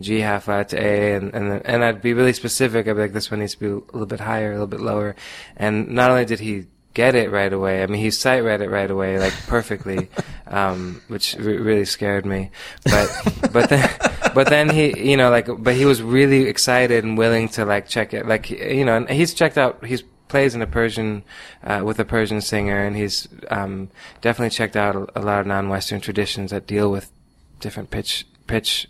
[0.02, 2.88] G half flat to A and and and I'd be really specific.
[2.88, 4.82] I'd be like this one needs to be a little bit higher, a little bit
[4.82, 5.16] lower,
[5.58, 7.84] and not only did he get it right away.
[7.84, 10.10] I mean, he sight read it right away, like perfectly,
[10.48, 12.50] um, which re- really scared me.
[12.84, 13.88] But but then
[14.34, 17.88] but then he, you know, like, but he was really excited and willing to like
[17.88, 19.86] check it, like, you know, and he's checked out.
[19.86, 21.24] He's plays in a Persian
[21.64, 23.90] uh, with a Persian singer, and he's um,
[24.22, 27.12] definitely checked out a, a lot of non-Western traditions that deal with
[27.60, 28.88] different pitch pitch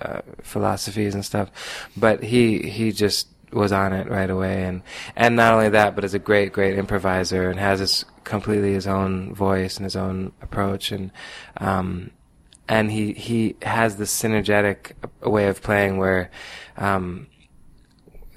[0.00, 1.50] uh, philosophies and stuff.
[1.96, 4.82] But he he just was on it right away, and
[5.16, 8.86] and not only that, but is a great great improviser and has his completely his
[8.86, 11.10] own voice and his own approach, and
[11.58, 12.10] um,
[12.68, 14.92] and he he has this synergetic
[15.22, 16.30] way of playing where.
[16.76, 17.28] Um,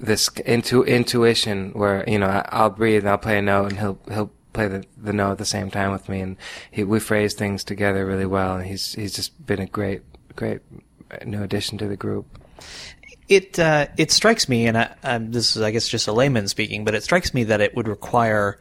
[0.00, 3.80] this intu- intuition where you know I- I'll breathe and I'll play a note and
[3.80, 6.36] he'll he'll play the, the note at the same time with me and
[6.70, 10.02] he, we phrase things together really well and he's he's just been a great
[10.36, 10.60] great
[11.24, 12.26] new addition to the group.
[13.28, 16.48] It uh, it strikes me, and I, um, this is I guess just a layman
[16.48, 18.58] speaking, but it strikes me that it would require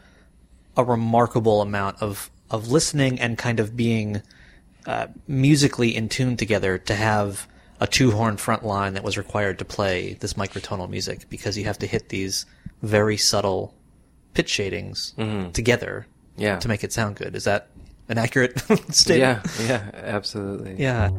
[0.75, 4.21] a remarkable amount of of listening and kind of being
[4.85, 7.47] uh, musically in tune together to have
[7.79, 11.65] a two horn front line that was required to play this microtonal music because you
[11.65, 12.45] have to hit these
[12.81, 13.73] very subtle
[14.33, 15.13] pitch shadings
[15.53, 16.07] together
[16.37, 16.57] Yeah.
[16.59, 17.35] to make it sound good.
[17.35, 17.67] Is that
[18.09, 18.57] an accurate
[18.91, 19.45] statement?
[19.59, 20.75] Yeah, yeah, absolutely.
[20.79, 21.09] Yeah.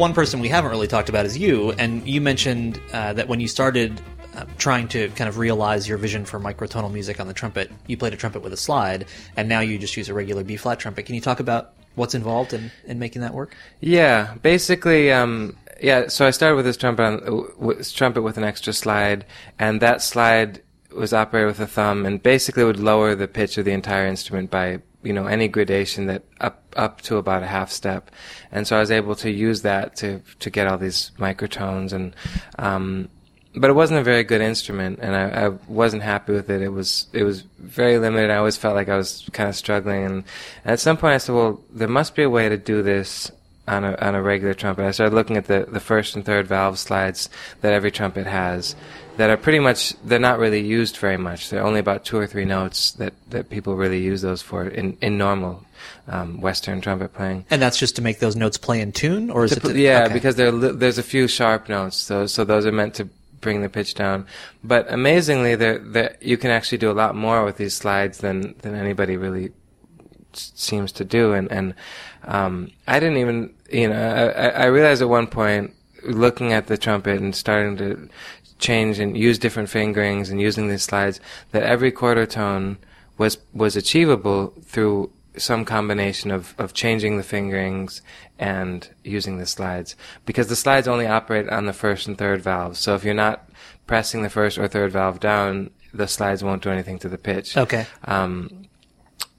[0.00, 3.38] One person we haven't really talked about is you, and you mentioned uh, that when
[3.38, 4.00] you started
[4.34, 7.98] uh, trying to kind of realize your vision for microtonal music on the trumpet, you
[7.98, 9.04] played a trumpet with a slide,
[9.36, 11.04] and now you just use a regular B flat trumpet.
[11.04, 13.54] Can you talk about what's involved in, in making that work?
[13.80, 16.08] Yeah, basically, um, yeah.
[16.08, 17.18] So I started with this trumpet, on,
[17.60, 19.26] w- trumpet with an extra slide,
[19.58, 20.62] and that slide
[20.96, 24.50] was operated with a thumb, and basically would lower the pitch of the entire instrument
[24.50, 28.10] by you know any gradation that up up to about a half step,
[28.52, 32.14] and so I was able to use that to to get all these microtones, and
[32.58, 33.08] um,
[33.54, 36.62] but it wasn't a very good instrument, and I, I wasn't happy with it.
[36.62, 38.30] It was it was very limited.
[38.30, 40.14] I always felt like I was kind of struggling, and,
[40.64, 43.30] and at some point I said, well, there must be a way to do this
[43.66, 44.84] on a on a regular trumpet.
[44.84, 47.28] I started looking at the the first and third valve slides
[47.60, 48.76] that every trumpet has,
[49.20, 51.50] that are pretty much they're not really used very much.
[51.50, 54.96] They're only about two or three notes that that people really use those for in
[55.02, 55.62] in normal
[56.08, 57.44] um, Western trumpet playing.
[57.50, 59.72] And that's just to make those notes play in tune, or is To it?
[59.74, 60.14] To, yeah, okay.
[60.14, 63.08] because there li- there's a few sharp notes, so so those are meant to
[63.42, 64.26] bring the pitch down.
[64.64, 68.54] But amazingly, there there you can actually do a lot more with these slides than
[68.62, 69.52] than anybody really
[70.32, 71.34] seems to do.
[71.34, 71.74] And and
[72.24, 74.00] um, I didn't even you know
[74.34, 78.08] I I realized at one point looking at the trumpet and starting to
[78.58, 81.20] change and use different fingerings and using these slides
[81.52, 82.76] that every quarter tone
[83.16, 88.02] was was achievable through some combination of, of changing the fingerings
[88.38, 89.94] and using the slides.
[90.26, 92.78] Because the slides only operate on the first and third valves.
[92.78, 93.48] So if you're not
[93.86, 97.56] pressing the first or third valve down the slides won't do anything to the pitch.
[97.56, 97.86] Okay.
[98.04, 98.66] um,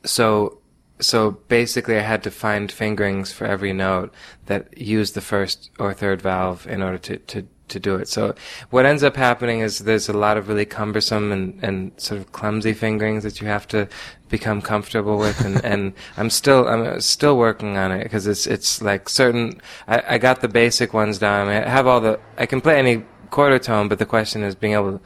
[0.04, 0.61] so
[1.02, 4.14] so basically I had to find fingerings for every note
[4.46, 8.08] that used the first or third valve in order to, to, to do it.
[8.08, 8.36] So
[8.70, 12.32] what ends up happening is there's a lot of really cumbersome and, and sort of
[12.32, 13.88] clumsy fingerings that you have to
[14.30, 18.82] become comfortable with and, and I'm still I'm still working on it because it's it's
[18.82, 21.48] like certain I, I got the basic ones down.
[21.48, 24.74] I have all the I can play any quarter tone, but the question is being
[24.74, 25.02] able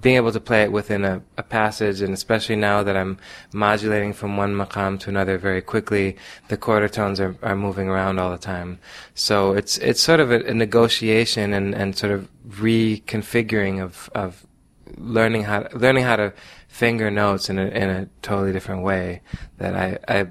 [0.00, 3.18] being able to play it within a, a passage, and especially now that I'm
[3.52, 6.16] modulating from one maqam to another very quickly,
[6.48, 8.78] the quarter tones are, are moving around all the time.
[9.14, 14.46] So it's it's sort of a, a negotiation and, and sort of reconfiguring of of
[14.96, 16.32] learning how learning how to
[16.68, 19.22] finger notes in a in a totally different way.
[19.58, 20.26] That I I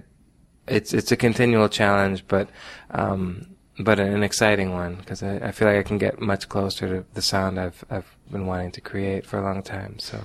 [0.68, 2.50] it's it's a continual challenge, but
[2.91, 3.47] um,
[3.80, 7.05] but an exciting one because I, I feel like I can get much closer to
[7.13, 9.97] the sound I've I've been wanting to create for a long time.
[9.99, 10.19] So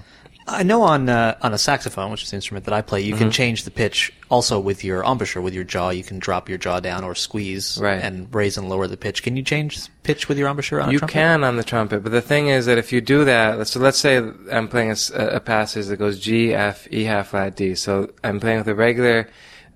[0.47, 3.15] I know on uh, on a saxophone, which is the instrument that I play, you
[3.15, 3.23] Mm-hmm.
[3.23, 5.89] can change the pitch also with your embouchure, with your jaw.
[5.91, 8.03] You can drop your jaw down or squeeze Right.
[8.03, 9.23] and raise and lower the pitch.
[9.23, 12.13] Can you change pitch with your embouchure on a you can on the trumpet, but
[12.13, 14.17] the thing is that if you do that, so let's say
[14.53, 17.75] I'm playing a passage that goes G F E half flat D.
[17.75, 19.29] So I'm playing with a regular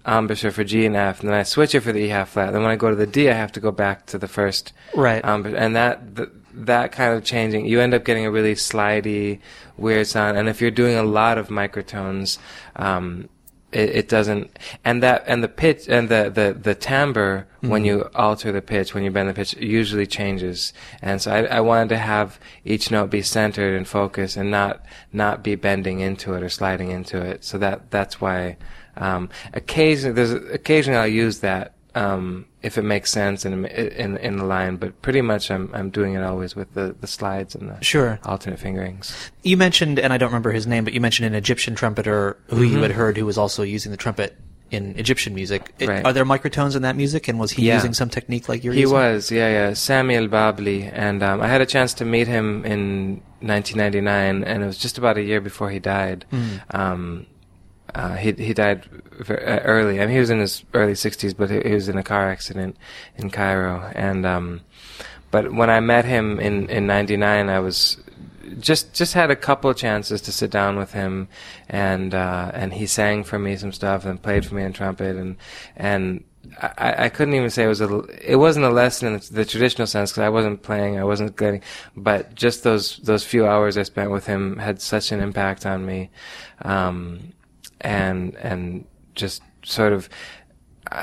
[0.09, 2.53] embouchure for G and F, and then I switch it for the E half flat.
[2.53, 4.73] Then when I go to the D, I have to go back to the first
[4.95, 5.23] Right.
[5.25, 9.39] embouchure, and that th- that kind of changing, you end up getting a really slidey,
[9.77, 10.37] weird sound.
[10.37, 12.39] And if you're doing a lot of microtones,
[12.75, 13.29] um,
[13.71, 18.09] it, it doesn't and that and the pitch and the the the timbre when you
[18.15, 21.91] alter the pitch when you bend the pitch usually changes and so I, I wanted
[21.91, 26.43] to have each note be centered and focused and not not be bending into it
[26.43, 28.57] or sliding into it so that that's why
[28.99, 34.37] um, occasionally there's occasionally I'll use that um, if it makes sense in in in
[34.37, 37.71] the line but pretty much I'm I'm doing it always with the the slides and
[37.71, 38.19] the Sure.
[38.25, 41.75] alternate fingerings You mentioned, and I don't remember his name, but you mentioned an Egyptian
[41.75, 42.77] trumpeter who Mm-hmm.
[42.77, 44.37] you had heard who was also using the trumpet
[44.71, 45.73] in Egyptian music.
[45.79, 46.05] It- Right.
[46.05, 47.77] Are there microtones in that music, and was he Yeah.
[47.79, 48.99] using some technique like you're He using?
[48.99, 49.73] was, yeah, yeah.
[49.75, 54.63] Sami El Babli, and um, I had a chance to meet him in 1999, and
[54.63, 56.27] it was just about a year before he died.
[56.71, 57.27] Um,
[57.95, 58.89] uh, he he died
[59.29, 60.01] uh, early.
[60.01, 62.31] I mean, he was in his early 60s, but he, he was in a car
[62.31, 62.77] accident
[63.17, 63.91] in Cairo.
[63.95, 64.61] And um,
[65.31, 67.99] but when I met him in in '99, I was
[68.61, 71.29] just just had a couple chances to sit down with him,
[71.69, 75.17] and uh, and he sang for me some stuff and played for me on trumpet,
[75.17, 75.37] and
[75.77, 76.25] and
[76.61, 79.45] I, I couldn't even say it was a it wasn't a lesson in the, the
[79.45, 81.63] traditional sense because I wasn't playing, I wasn't getting,
[81.97, 85.85] but just those those few hours I spent with him had such an impact on
[85.85, 86.11] me,
[86.63, 87.33] um,
[87.81, 90.09] and and just sort of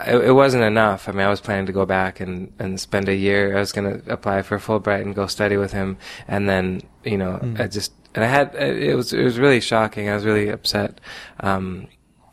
[0.08, 1.08] it, it wasn't enough.
[1.08, 3.56] I mean, I was planning to go back and, and spend a year.
[3.56, 5.98] I was going to apply for a Fulbright and go study with him,
[6.28, 10.10] and then you know, I just and I had it was it was really shocking.
[10.10, 11.00] I was really upset,
[11.42, 11.88] um,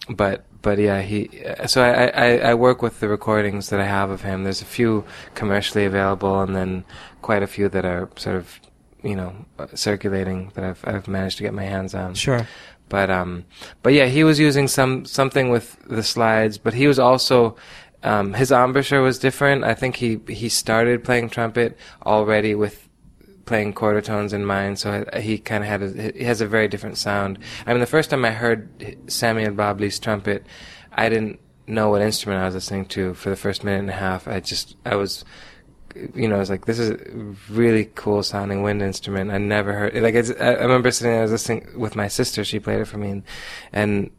[0.08, 1.42] but but yeah, he.
[1.66, 4.44] So I, I I work with the recordings that I have of him.
[4.44, 6.84] There's a few commercially available, and then
[7.20, 8.60] quite a few that are sort of
[9.02, 12.14] you know circulating that I've I've managed to get my hands on.
[12.14, 12.46] Sure.
[12.92, 13.46] But um,
[13.82, 17.56] but yeah, he was using some something with the slides, but he was also
[18.02, 19.64] um, his embouchure was different.
[19.64, 22.86] I think he he started playing trumpet already with
[23.46, 26.68] playing quarter tones in mind, so he kind of had a, he has a very
[26.68, 27.38] different sound.
[27.66, 28.68] I mean, the first time I heard
[29.06, 30.44] Sami El Babli's trumpet,
[30.92, 33.94] I didn't know what instrument I was listening to for the first minute and a
[33.94, 34.28] half.
[34.28, 35.24] I just I was
[36.14, 39.30] you know, I was like, this is a really cool sounding wind instrument.
[39.30, 40.02] I never heard it.
[40.02, 42.44] like it's, I remember sitting there, I was listening with my sister.
[42.44, 43.22] She played it for me, and,
[43.72, 44.10] and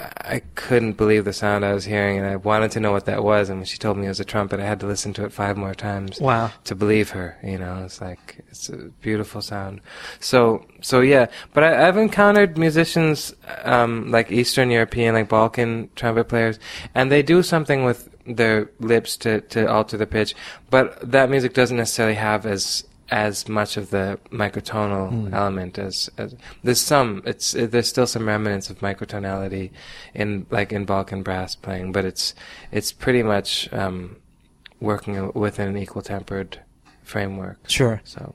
[0.00, 3.24] I couldn't believe the sound I was hearing, and I wanted to know what that
[3.24, 3.48] was.
[3.48, 5.32] And when she told me it was a trumpet, I had to listen to it
[5.32, 6.52] five more times Wow.
[6.64, 7.36] to believe her.
[7.42, 9.80] You know, it's like it's a beautiful sound.
[10.20, 16.28] So so yeah, but I, I've encountered musicians um, like Eastern European, like Balkan trumpet
[16.28, 16.60] players,
[16.94, 20.34] and they do something with their lips to, to alter the pitch,
[20.70, 25.32] but that music doesn't necessarily have as as much of the microtonal Hmm.
[25.34, 29.70] element as, as there's some it's there's still some remnants of microtonality
[30.12, 32.34] in like in Balkan brass playing, but it's
[32.70, 34.16] it's pretty much um,
[34.80, 36.60] working within an equal tempered
[37.02, 37.58] framework.
[37.66, 38.00] Sure.
[38.04, 38.34] So.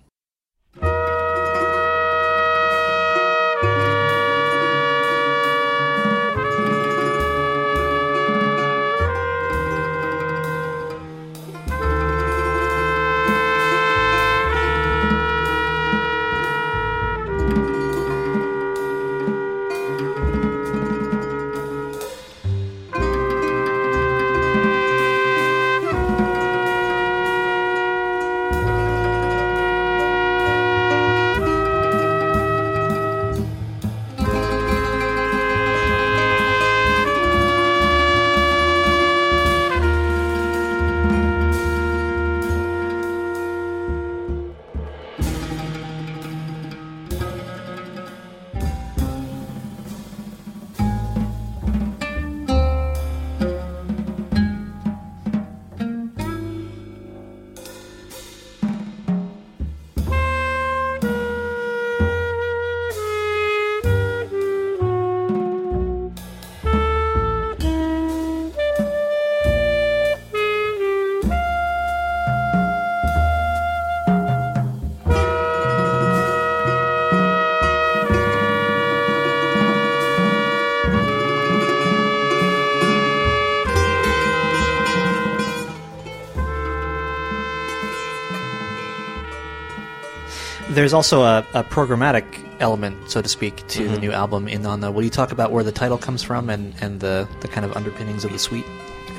[90.74, 92.26] There's also a, a programmatic
[92.60, 93.94] element, so to speak, to Mm-hmm.
[93.94, 94.48] the new album.
[94.48, 97.28] In on the, will you talk about where the title comes from and, and the,
[97.42, 98.66] the kind of underpinnings of the suite?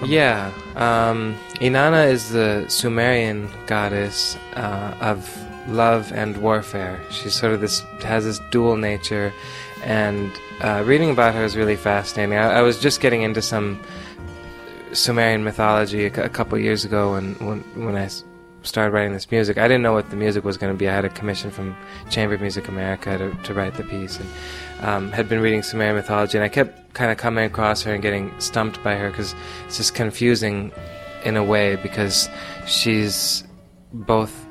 [0.04, 5.18] Yeah, um, Inanna is the Sumerian goddess uh, of
[5.68, 7.00] love and warfare.
[7.10, 9.32] She's sort of this has this dual nature,
[9.84, 10.30] and
[10.60, 12.36] uh, reading about her is really fascinating.
[12.36, 13.80] I, I was just getting into some
[14.92, 18.08] Sumerian mythology a, a couple years ago when when when I
[18.64, 19.58] started writing this music.
[19.58, 20.88] I didn't know what the music was going to be.
[20.88, 21.76] I had a commission from
[22.10, 24.28] Chamber Music America to, to write the piece, and
[24.80, 28.02] um, had been reading Sumerian mythology, and I kept kind of coming across her and
[28.02, 29.34] getting stumped by her because
[29.66, 30.72] it's just confusing
[31.24, 32.28] in a way because
[32.66, 33.44] she's
[33.92, 34.46] both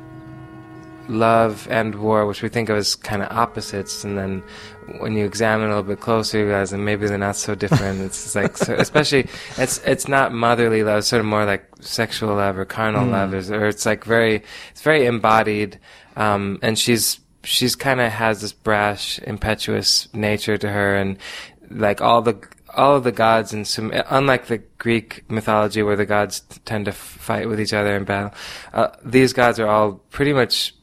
[1.08, 4.44] love and war, which we think of as kind of opposites, and then
[5.00, 8.02] when you examine a little bit closer, you realize that maybe they're not so different.
[8.02, 9.28] it's like, so, especially,
[9.58, 13.34] it's it's not motherly love, it's sort of more like sexual love or carnal love,
[13.34, 15.80] or, or it's like very, it's very embodied,
[16.16, 21.18] um, and she's she's kind of has this brash, impetuous nature to her, and
[21.70, 22.38] like all the
[22.76, 26.92] all of the gods in some unlike the Greek mythology where the gods tend to
[26.92, 28.34] fight with each other in battle,
[28.74, 30.74] uh, these gods are all pretty much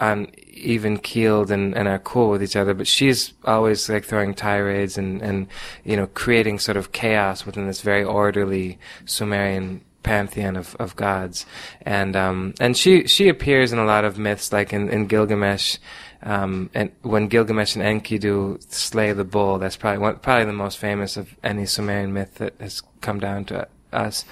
[0.00, 2.74] on even keeled and, and are cool with each other.
[2.74, 5.46] But she's always like throwing tirades and, and
[5.84, 11.46] you know creating sort of chaos within this very orderly Sumerian pantheon of, of gods.
[11.82, 15.78] And um, and she she appears in a lot of myths, like in, in Gilgamesh.
[16.22, 20.78] Um, and when Gilgamesh and Enkidu slay the bull, that's probably one, probably the most
[20.78, 24.26] famous of any Sumerian myth that has come down to us.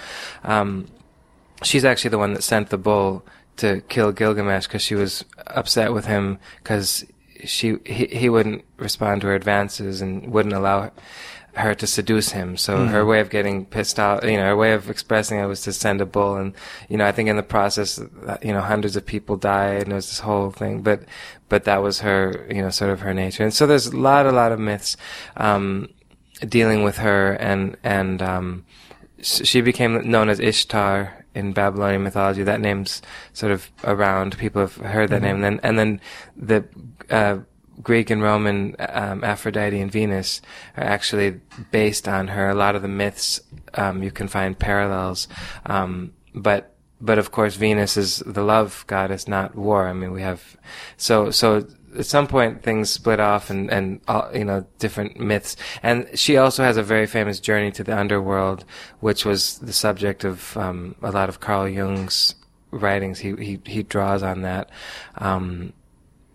[0.45, 0.89] Um,
[1.63, 3.25] she's actually the one that sent the bull
[3.59, 7.05] to kill Gilgamesh because she was upset with him because
[7.45, 10.91] she he, he wouldn't respond to her advances and wouldn't allow
[11.59, 12.57] her to seduce him.
[12.57, 15.63] So her way of getting pissed out, you know, her way of expressing it was
[15.63, 16.37] to send a bull.
[16.37, 16.55] And,
[16.89, 17.99] you know, I think in the process,
[18.43, 20.83] you know, hundreds of people died and it was this whole thing.
[20.83, 21.03] But,
[21.49, 23.43] but that was her, you know, sort of her nature.
[23.43, 24.97] And so there's a lot, a lot of myths,
[25.37, 25.89] um,
[26.47, 28.65] dealing with her and, and, um,
[29.21, 32.43] she became known as Ishtar in Babylonian mythology.
[32.43, 33.03] That name's
[33.33, 34.39] sort of around.
[34.39, 35.37] People have heard that name.
[35.37, 36.01] And then, and then
[36.37, 36.65] the,
[37.11, 37.39] uh,
[37.83, 40.41] Greek and Roman um, Aphrodite and Venus
[40.77, 42.49] are actually based on her.
[42.49, 43.41] A lot of the myths
[43.75, 45.29] um, you can find parallels,
[45.67, 49.87] um, but but of course Venus is the love goddess, not war.
[49.87, 50.57] I mean we have
[50.97, 51.67] so so
[51.99, 55.57] at some point things split off and and all, you know different myths.
[55.83, 58.65] And she also has a very famous journey to the underworld,
[59.01, 62.35] which was the subject of um, a lot of Carl Jung's
[62.71, 63.19] writings.
[63.19, 64.71] He he he draws on that.
[65.17, 65.73] Um,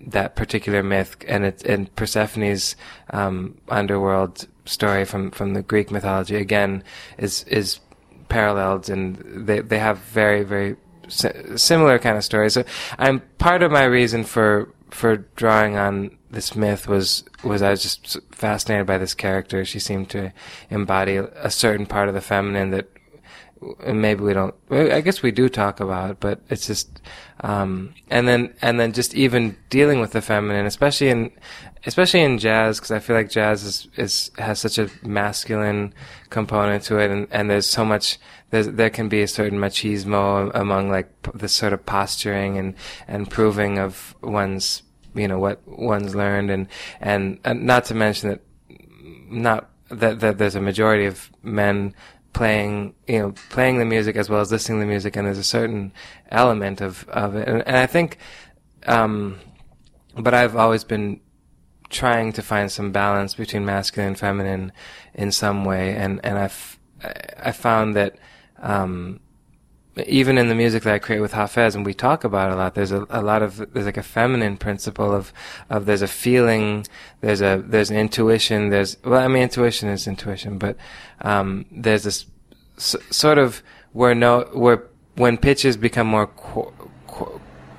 [0.05, 2.75] that particular myth and it and Persephone's
[3.11, 6.83] um, underworld story from from the Greek mythology again
[7.17, 7.79] is is
[8.27, 10.75] paralleled and they they have very very
[11.07, 12.53] si- similar kind of stories.
[12.53, 12.63] So
[12.97, 17.81] I'm part of my reason for for drawing on this myth was was I was
[17.81, 19.65] just fascinated by this character.
[19.65, 20.31] She seemed to
[20.69, 22.89] embody a certain part of the feminine that
[23.87, 24.55] maybe we don't.
[24.69, 27.01] I guess we do talk about, but it's just,
[27.41, 31.31] um, and then and then just even dealing with the feminine, especially in
[31.85, 35.93] especially in jazz, because I feel like jazz is, is has such a masculine
[36.29, 38.17] component to it, and, and there's so much.
[38.49, 42.75] There's, there can be a certain machismo among like this sort of posturing and
[43.07, 44.83] and proving of one's
[45.15, 46.67] you know what one's learned, and
[47.01, 48.41] and, and not to mention that
[49.29, 51.93] not that, that there's a majority of men
[52.33, 55.37] playing, you know, playing the music as well as listening to the music, and there's
[55.37, 55.91] a certain
[56.29, 58.17] element of of it, and, and I think,
[58.87, 59.39] um,
[60.15, 61.19] but I've always been
[61.93, 64.71] trying to find some balance between masculine and feminine
[65.13, 66.77] in some way, and and I've
[67.49, 68.15] I found that.
[68.61, 69.19] Um,
[70.07, 72.73] even in the music that I create with Hafez, and we talk about a lot,
[72.73, 75.31] there's a, a lot of there's like a feminine principle of
[75.69, 76.87] of there's a feeling,
[77.21, 80.77] there's a there's an intuition, there's well, I mean intuition is intuition, but
[81.21, 82.25] um, there's this
[82.77, 86.73] s- sort of where no where when pitches become more qu-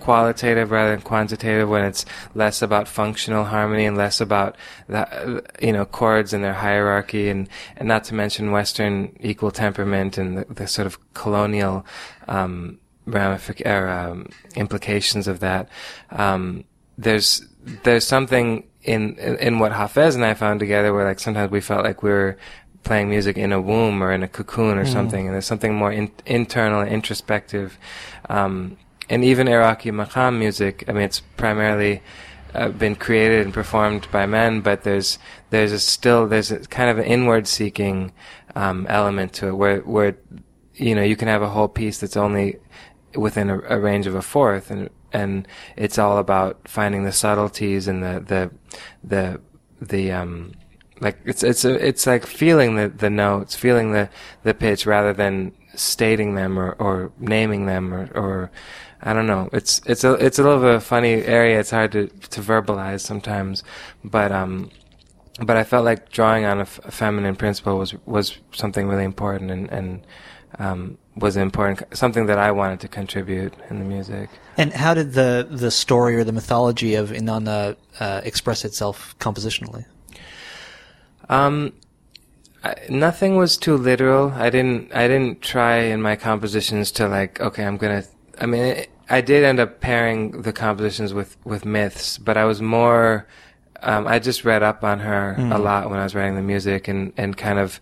[0.04, 4.54] qualitative rather than quantitative when it's less about functional harmony and less about
[4.86, 7.48] the, you know chords and their hierarchy and
[7.78, 11.86] and not to mention western equal temperament and the, the sort of colonial
[12.28, 14.26] um, ramific or, um,
[14.56, 15.70] implications of that
[16.10, 16.64] um,
[16.98, 17.42] there's
[17.84, 21.62] there's something in, in in what Hafez and I found together where like sometimes we
[21.62, 22.36] felt like we were
[22.82, 24.92] playing music in a womb or in a cocoon or mm.
[24.92, 27.78] something and there's something more in, internal and introspective
[28.28, 28.76] um,
[29.08, 32.02] and even Iraqi maqam music, I mean, it's primarily
[32.54, 35.18] uh, been created and performed by men, but there's
[35.50, 38.12] there's a still there's a kind of an inward seeking
[38.54, 40.16] um, element to it, where where
[40.74, 42.58] you know you can have a whole piece that's only
[43.14, 47.88] within a, a, range of a fourth, and and it's all about finding the subtleties
[47.88, 48.50] and the the
[49.02, 49.40] the
[49.84, 50.52] the um
[51.00, 54.08] like it's it's a, it's like feeling the the notes, feeling the
[54.44, 58.50] the pitch rather than stating them or, or naming them or, or
[59.04, 59.50] I don't know.
[59.52, 61.60] It's it's a it's a little bit of a funny area.
[61.60, 63.62] It's hard to to verbalize sometimes,
[64.02, 64.70] but um,
[65.40, 69.04] but I felt like drawing on a, f- a feminine principle was was something really
[69.04, 70.06] important and and
[70.58, 74.30] um, was important something that I wanted to contribute in the music.
[74.56, 79.84] And how did the the story or the mythology of Inanna uh, express itself compositionally?
[81.28, 81.74] Um,
[82.62, 84.30] I, nothing was too literal.
[84.30, 88.04] I didn't I didn't try in my compositions to like okay I'm gonna.
[88.40, 88.64] I mean.
[88.64, 93.26] It, I did end up pairing the compositions with, with myths, but I was more,
[93.82, 95.54] um, I just read up on her mm.
[95.54, 97.80] a lot when I was writing the music and, and kind of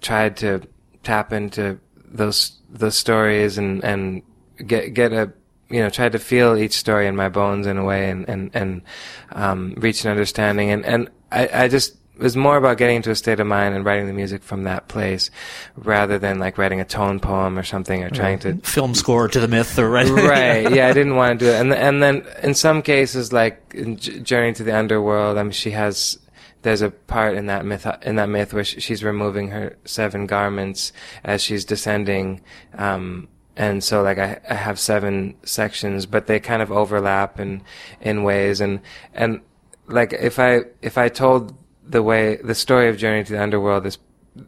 [0.00, 0.62] tried to
[1.02, 4.22] tap into those, those stories and, and
[4.66, 5.32] get, get a,
[5.68, 8.50] you know, tried to feel each story in my bones in a way and, and,
[8.54, 8.82] and,
[9.30, 10.70] um, reach an understanding.
[10.70, 13.74] And, and I, I just, it was more about getting into a state of mind
[13.74, 15.30] and writing the music from that place
[15.76, 19.40] rather than like writing a tone poem or something or trying to film score to
[19.40, 20.72] the myth or right right.
[20.72, 23.96] Yeah I didn't want to do it and and then in some cases like in
[23.96, 26.18] Journey to the Underworld I mean she has
[26.62, 30.92] there's a part in that myth in that myth where she's removing her seven garments
[31.24, 32.42] as she's descending
[32.76, 37.62] um, and so like I, I have seven sections but they kind of overlap in
[38.00, 38.60] in ways.
[38.60, 38.80] And
[39.14, 39.40] and
[39.86, 41.54] like if I if I told
[41.90, 43.98] the way the story of Journey to the Underworld is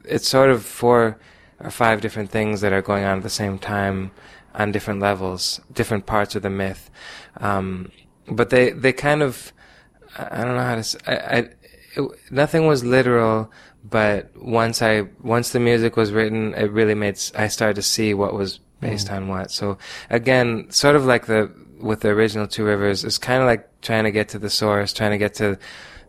[0.05, 1.19] it's sort of four
[1.61, 4.13] or five different things that are going on at the same time
[4.55, 6.91] on different levels, different parts of the myth.
[7.39, 7.91] Um,
[8.29, 9.53] but they they kind of
[10.17, 11.49] I don't know how to say, I, I
[11.95, 13.51] it, nothing was literal,
[13.85, 18.15] but once I once the music was written, it really made I started to see
[18.15, 19.17] what was based mm.
[19.17, 19.51] on what.
[19.51, 19.79] So
[20.11, 24.05] again, sort of like the with the original Two Rivers, it's kind of like trying
[24.05, 25.59] to get to the source, trying to get to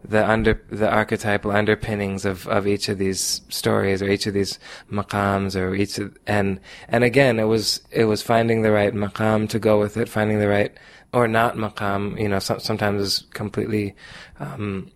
[0.05, 4.59] the under the archetypal underpinnings of, of each of these stories or each of these
[4.91, 9.47] maqams or each of, and and again it was it was finding the right maqam
[9.49, 10.77] to go with it finding the right
[11.13, 13.95] or not maqam you know so, sometimes is completely
[14.39, 14.91] um,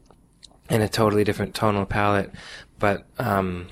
[0.70, 2.32] in a totally different tonal palette.
[2.80, 3.68] But um,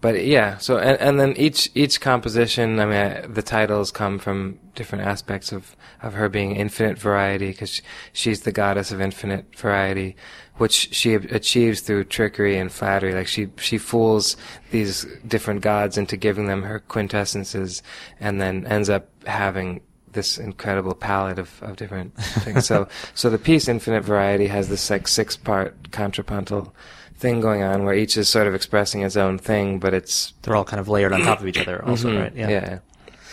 [0.00, 4.18] but yeah, so and, and then each each composition, I mean, I, the titles come
[4.18, 7.80] from different aspects of of her being infinite variety because
[8.12, 10.14] she's the goddess of infinite variety,
[10.56, 13.14] which she achieves through trickery and flattery.
[13.14, 14.36] Like she she fools
[14.70, 17.80] these different gods into giving them her quintessences,
[18.20, 19.80] and then ends up having
[20.16, 22.66] this incredible palette of, of different things.
[22.66, 26.74] so so the piece Infinite Variety has this like six part contrapuntal
[27.18, 30.56] thing going on where each is sort of expressing its own thing, but it's they're
[30.56, 31.84] all kind of layered on top of each other.
[31.84, 32.18] Also, mm-hmm.
[32.18, 32.34] right?
[32.34, 32.48] Yeah.
[32.48, 32.78] yeah.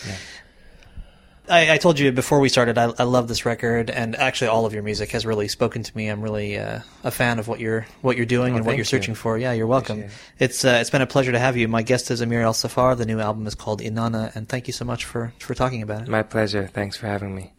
[0.05, 0.15] yeah.
[1.54, 4.66] I, I told you before we started, I, I love this record, and actually, all
[4.66, 6.08] of your music has really spoken to me.
[6.08, 8.86] I'm really uh, a fan of what you're what you're doing Oh, and what you're
[8.86, 9.16] searching you.
[9.16, 9.38] for.
[9.38, 9.99] Yeah, you're welcome.
[9.99, 11.68] Appreciate It's uh, it's been a pleasure to have you.
[11.68, 12.97] My guest is Amir ElSaffar.
[12.97, 16.01] The new album is called Inana, and thank you so much for for talking about
[16.04, 16.08] it.
[16.08, 16.68] My pleasure.
[16.74, 17.54] Thanks for having me.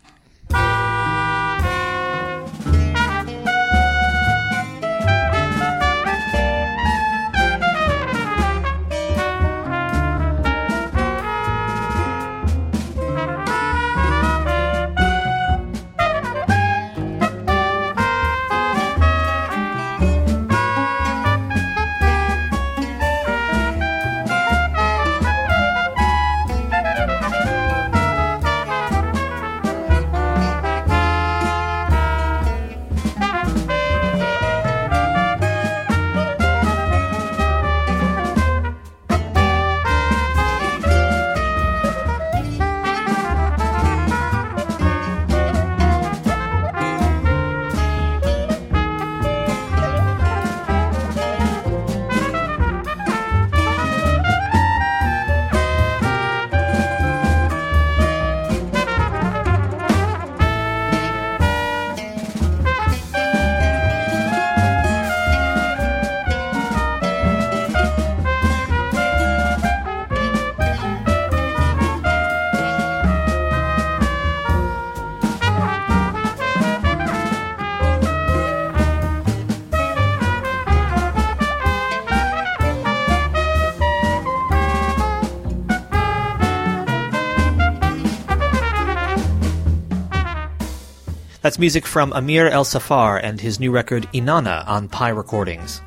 [91.44, 95.82] That's music from Amir ElSaffar and his new record Inana on Pi Recordings.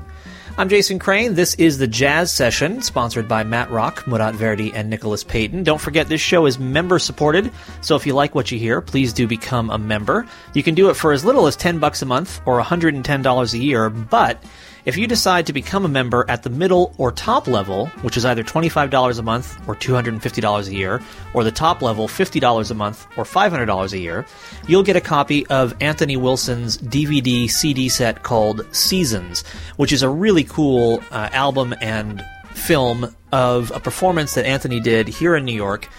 [0.55, 1.33] I'm Jason Crane.
[1.33, 5.63] This is the Jazz Session, sponsored by Matt Rock, Murat Verdi, and Nicholas Payton.
[5.63, 7.51] Don't forget this show is member supported,
[7.81, 10.27] so if you like what you hear, please do become a member.
[10.53, 13.57] You can do it for as little as 10 bucks a month or $110 a
[13.57, 14.43] year, but
[14.87, 18.23] if you decide to become a member at the middle or top level, which is
[18.23, 21.01] either $25 a month or $250 a year,
[21.33, 24.25] or the top level $50 a month or $500 a year,
[24.65, 30.09] you'll get a copy of Anthony Wilson's DVD CD set called Seasons, which is a
[30.09, 32.23] really cool uh, album and
[32.53, 35.89] film of a performance that Anthony did here in New York,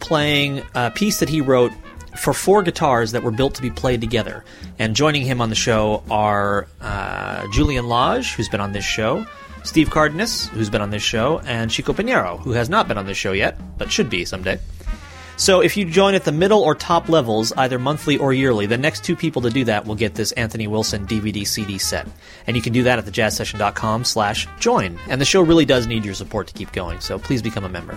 [0.00, 1.72] playing a piece that he wrote
[2.16, 4.44] for four guitars that were built to be played together.
[4.78, 9.26] And joining him on the show are uh, Julian Lage, who's been on this show,
[9.64, 13.06] Steve Cardenas, who's been on this show, and Chico Pinheiro, who has not been on
[13.06, 14.58] this show yet, but should be someday.
[15.36, 18.76] So if you join at the middle or top levels, either monthly or yearly, the
[18.76, 22.08] next two people to do that will get this Anthony Wilson DVD CD set.
[22.48, 24.98] And you can do that at thejazzsession.com slash join.
[25.08, 27.68] And the show really does need your support to keep going, so please become a
[27.68, 27.96] member.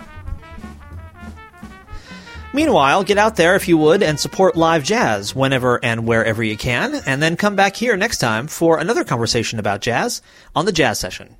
[2.54, 6.58] Meanwhile, get out there if you would and support live jazz whenever and wherever you
[6.58, 10.22] can, and then come back here next time for another conversation about jazz
[10.54, 11.38] on the Jazz Session.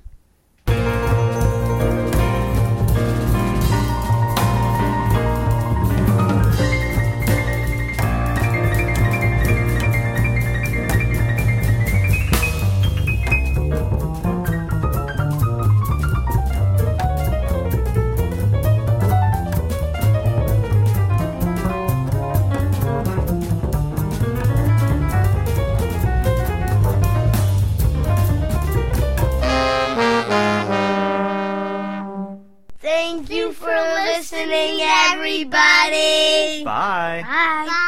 [37.20, 37.22] Bye.
[37.22, 37.66] Bye.
[37.66, 37.81] Bye.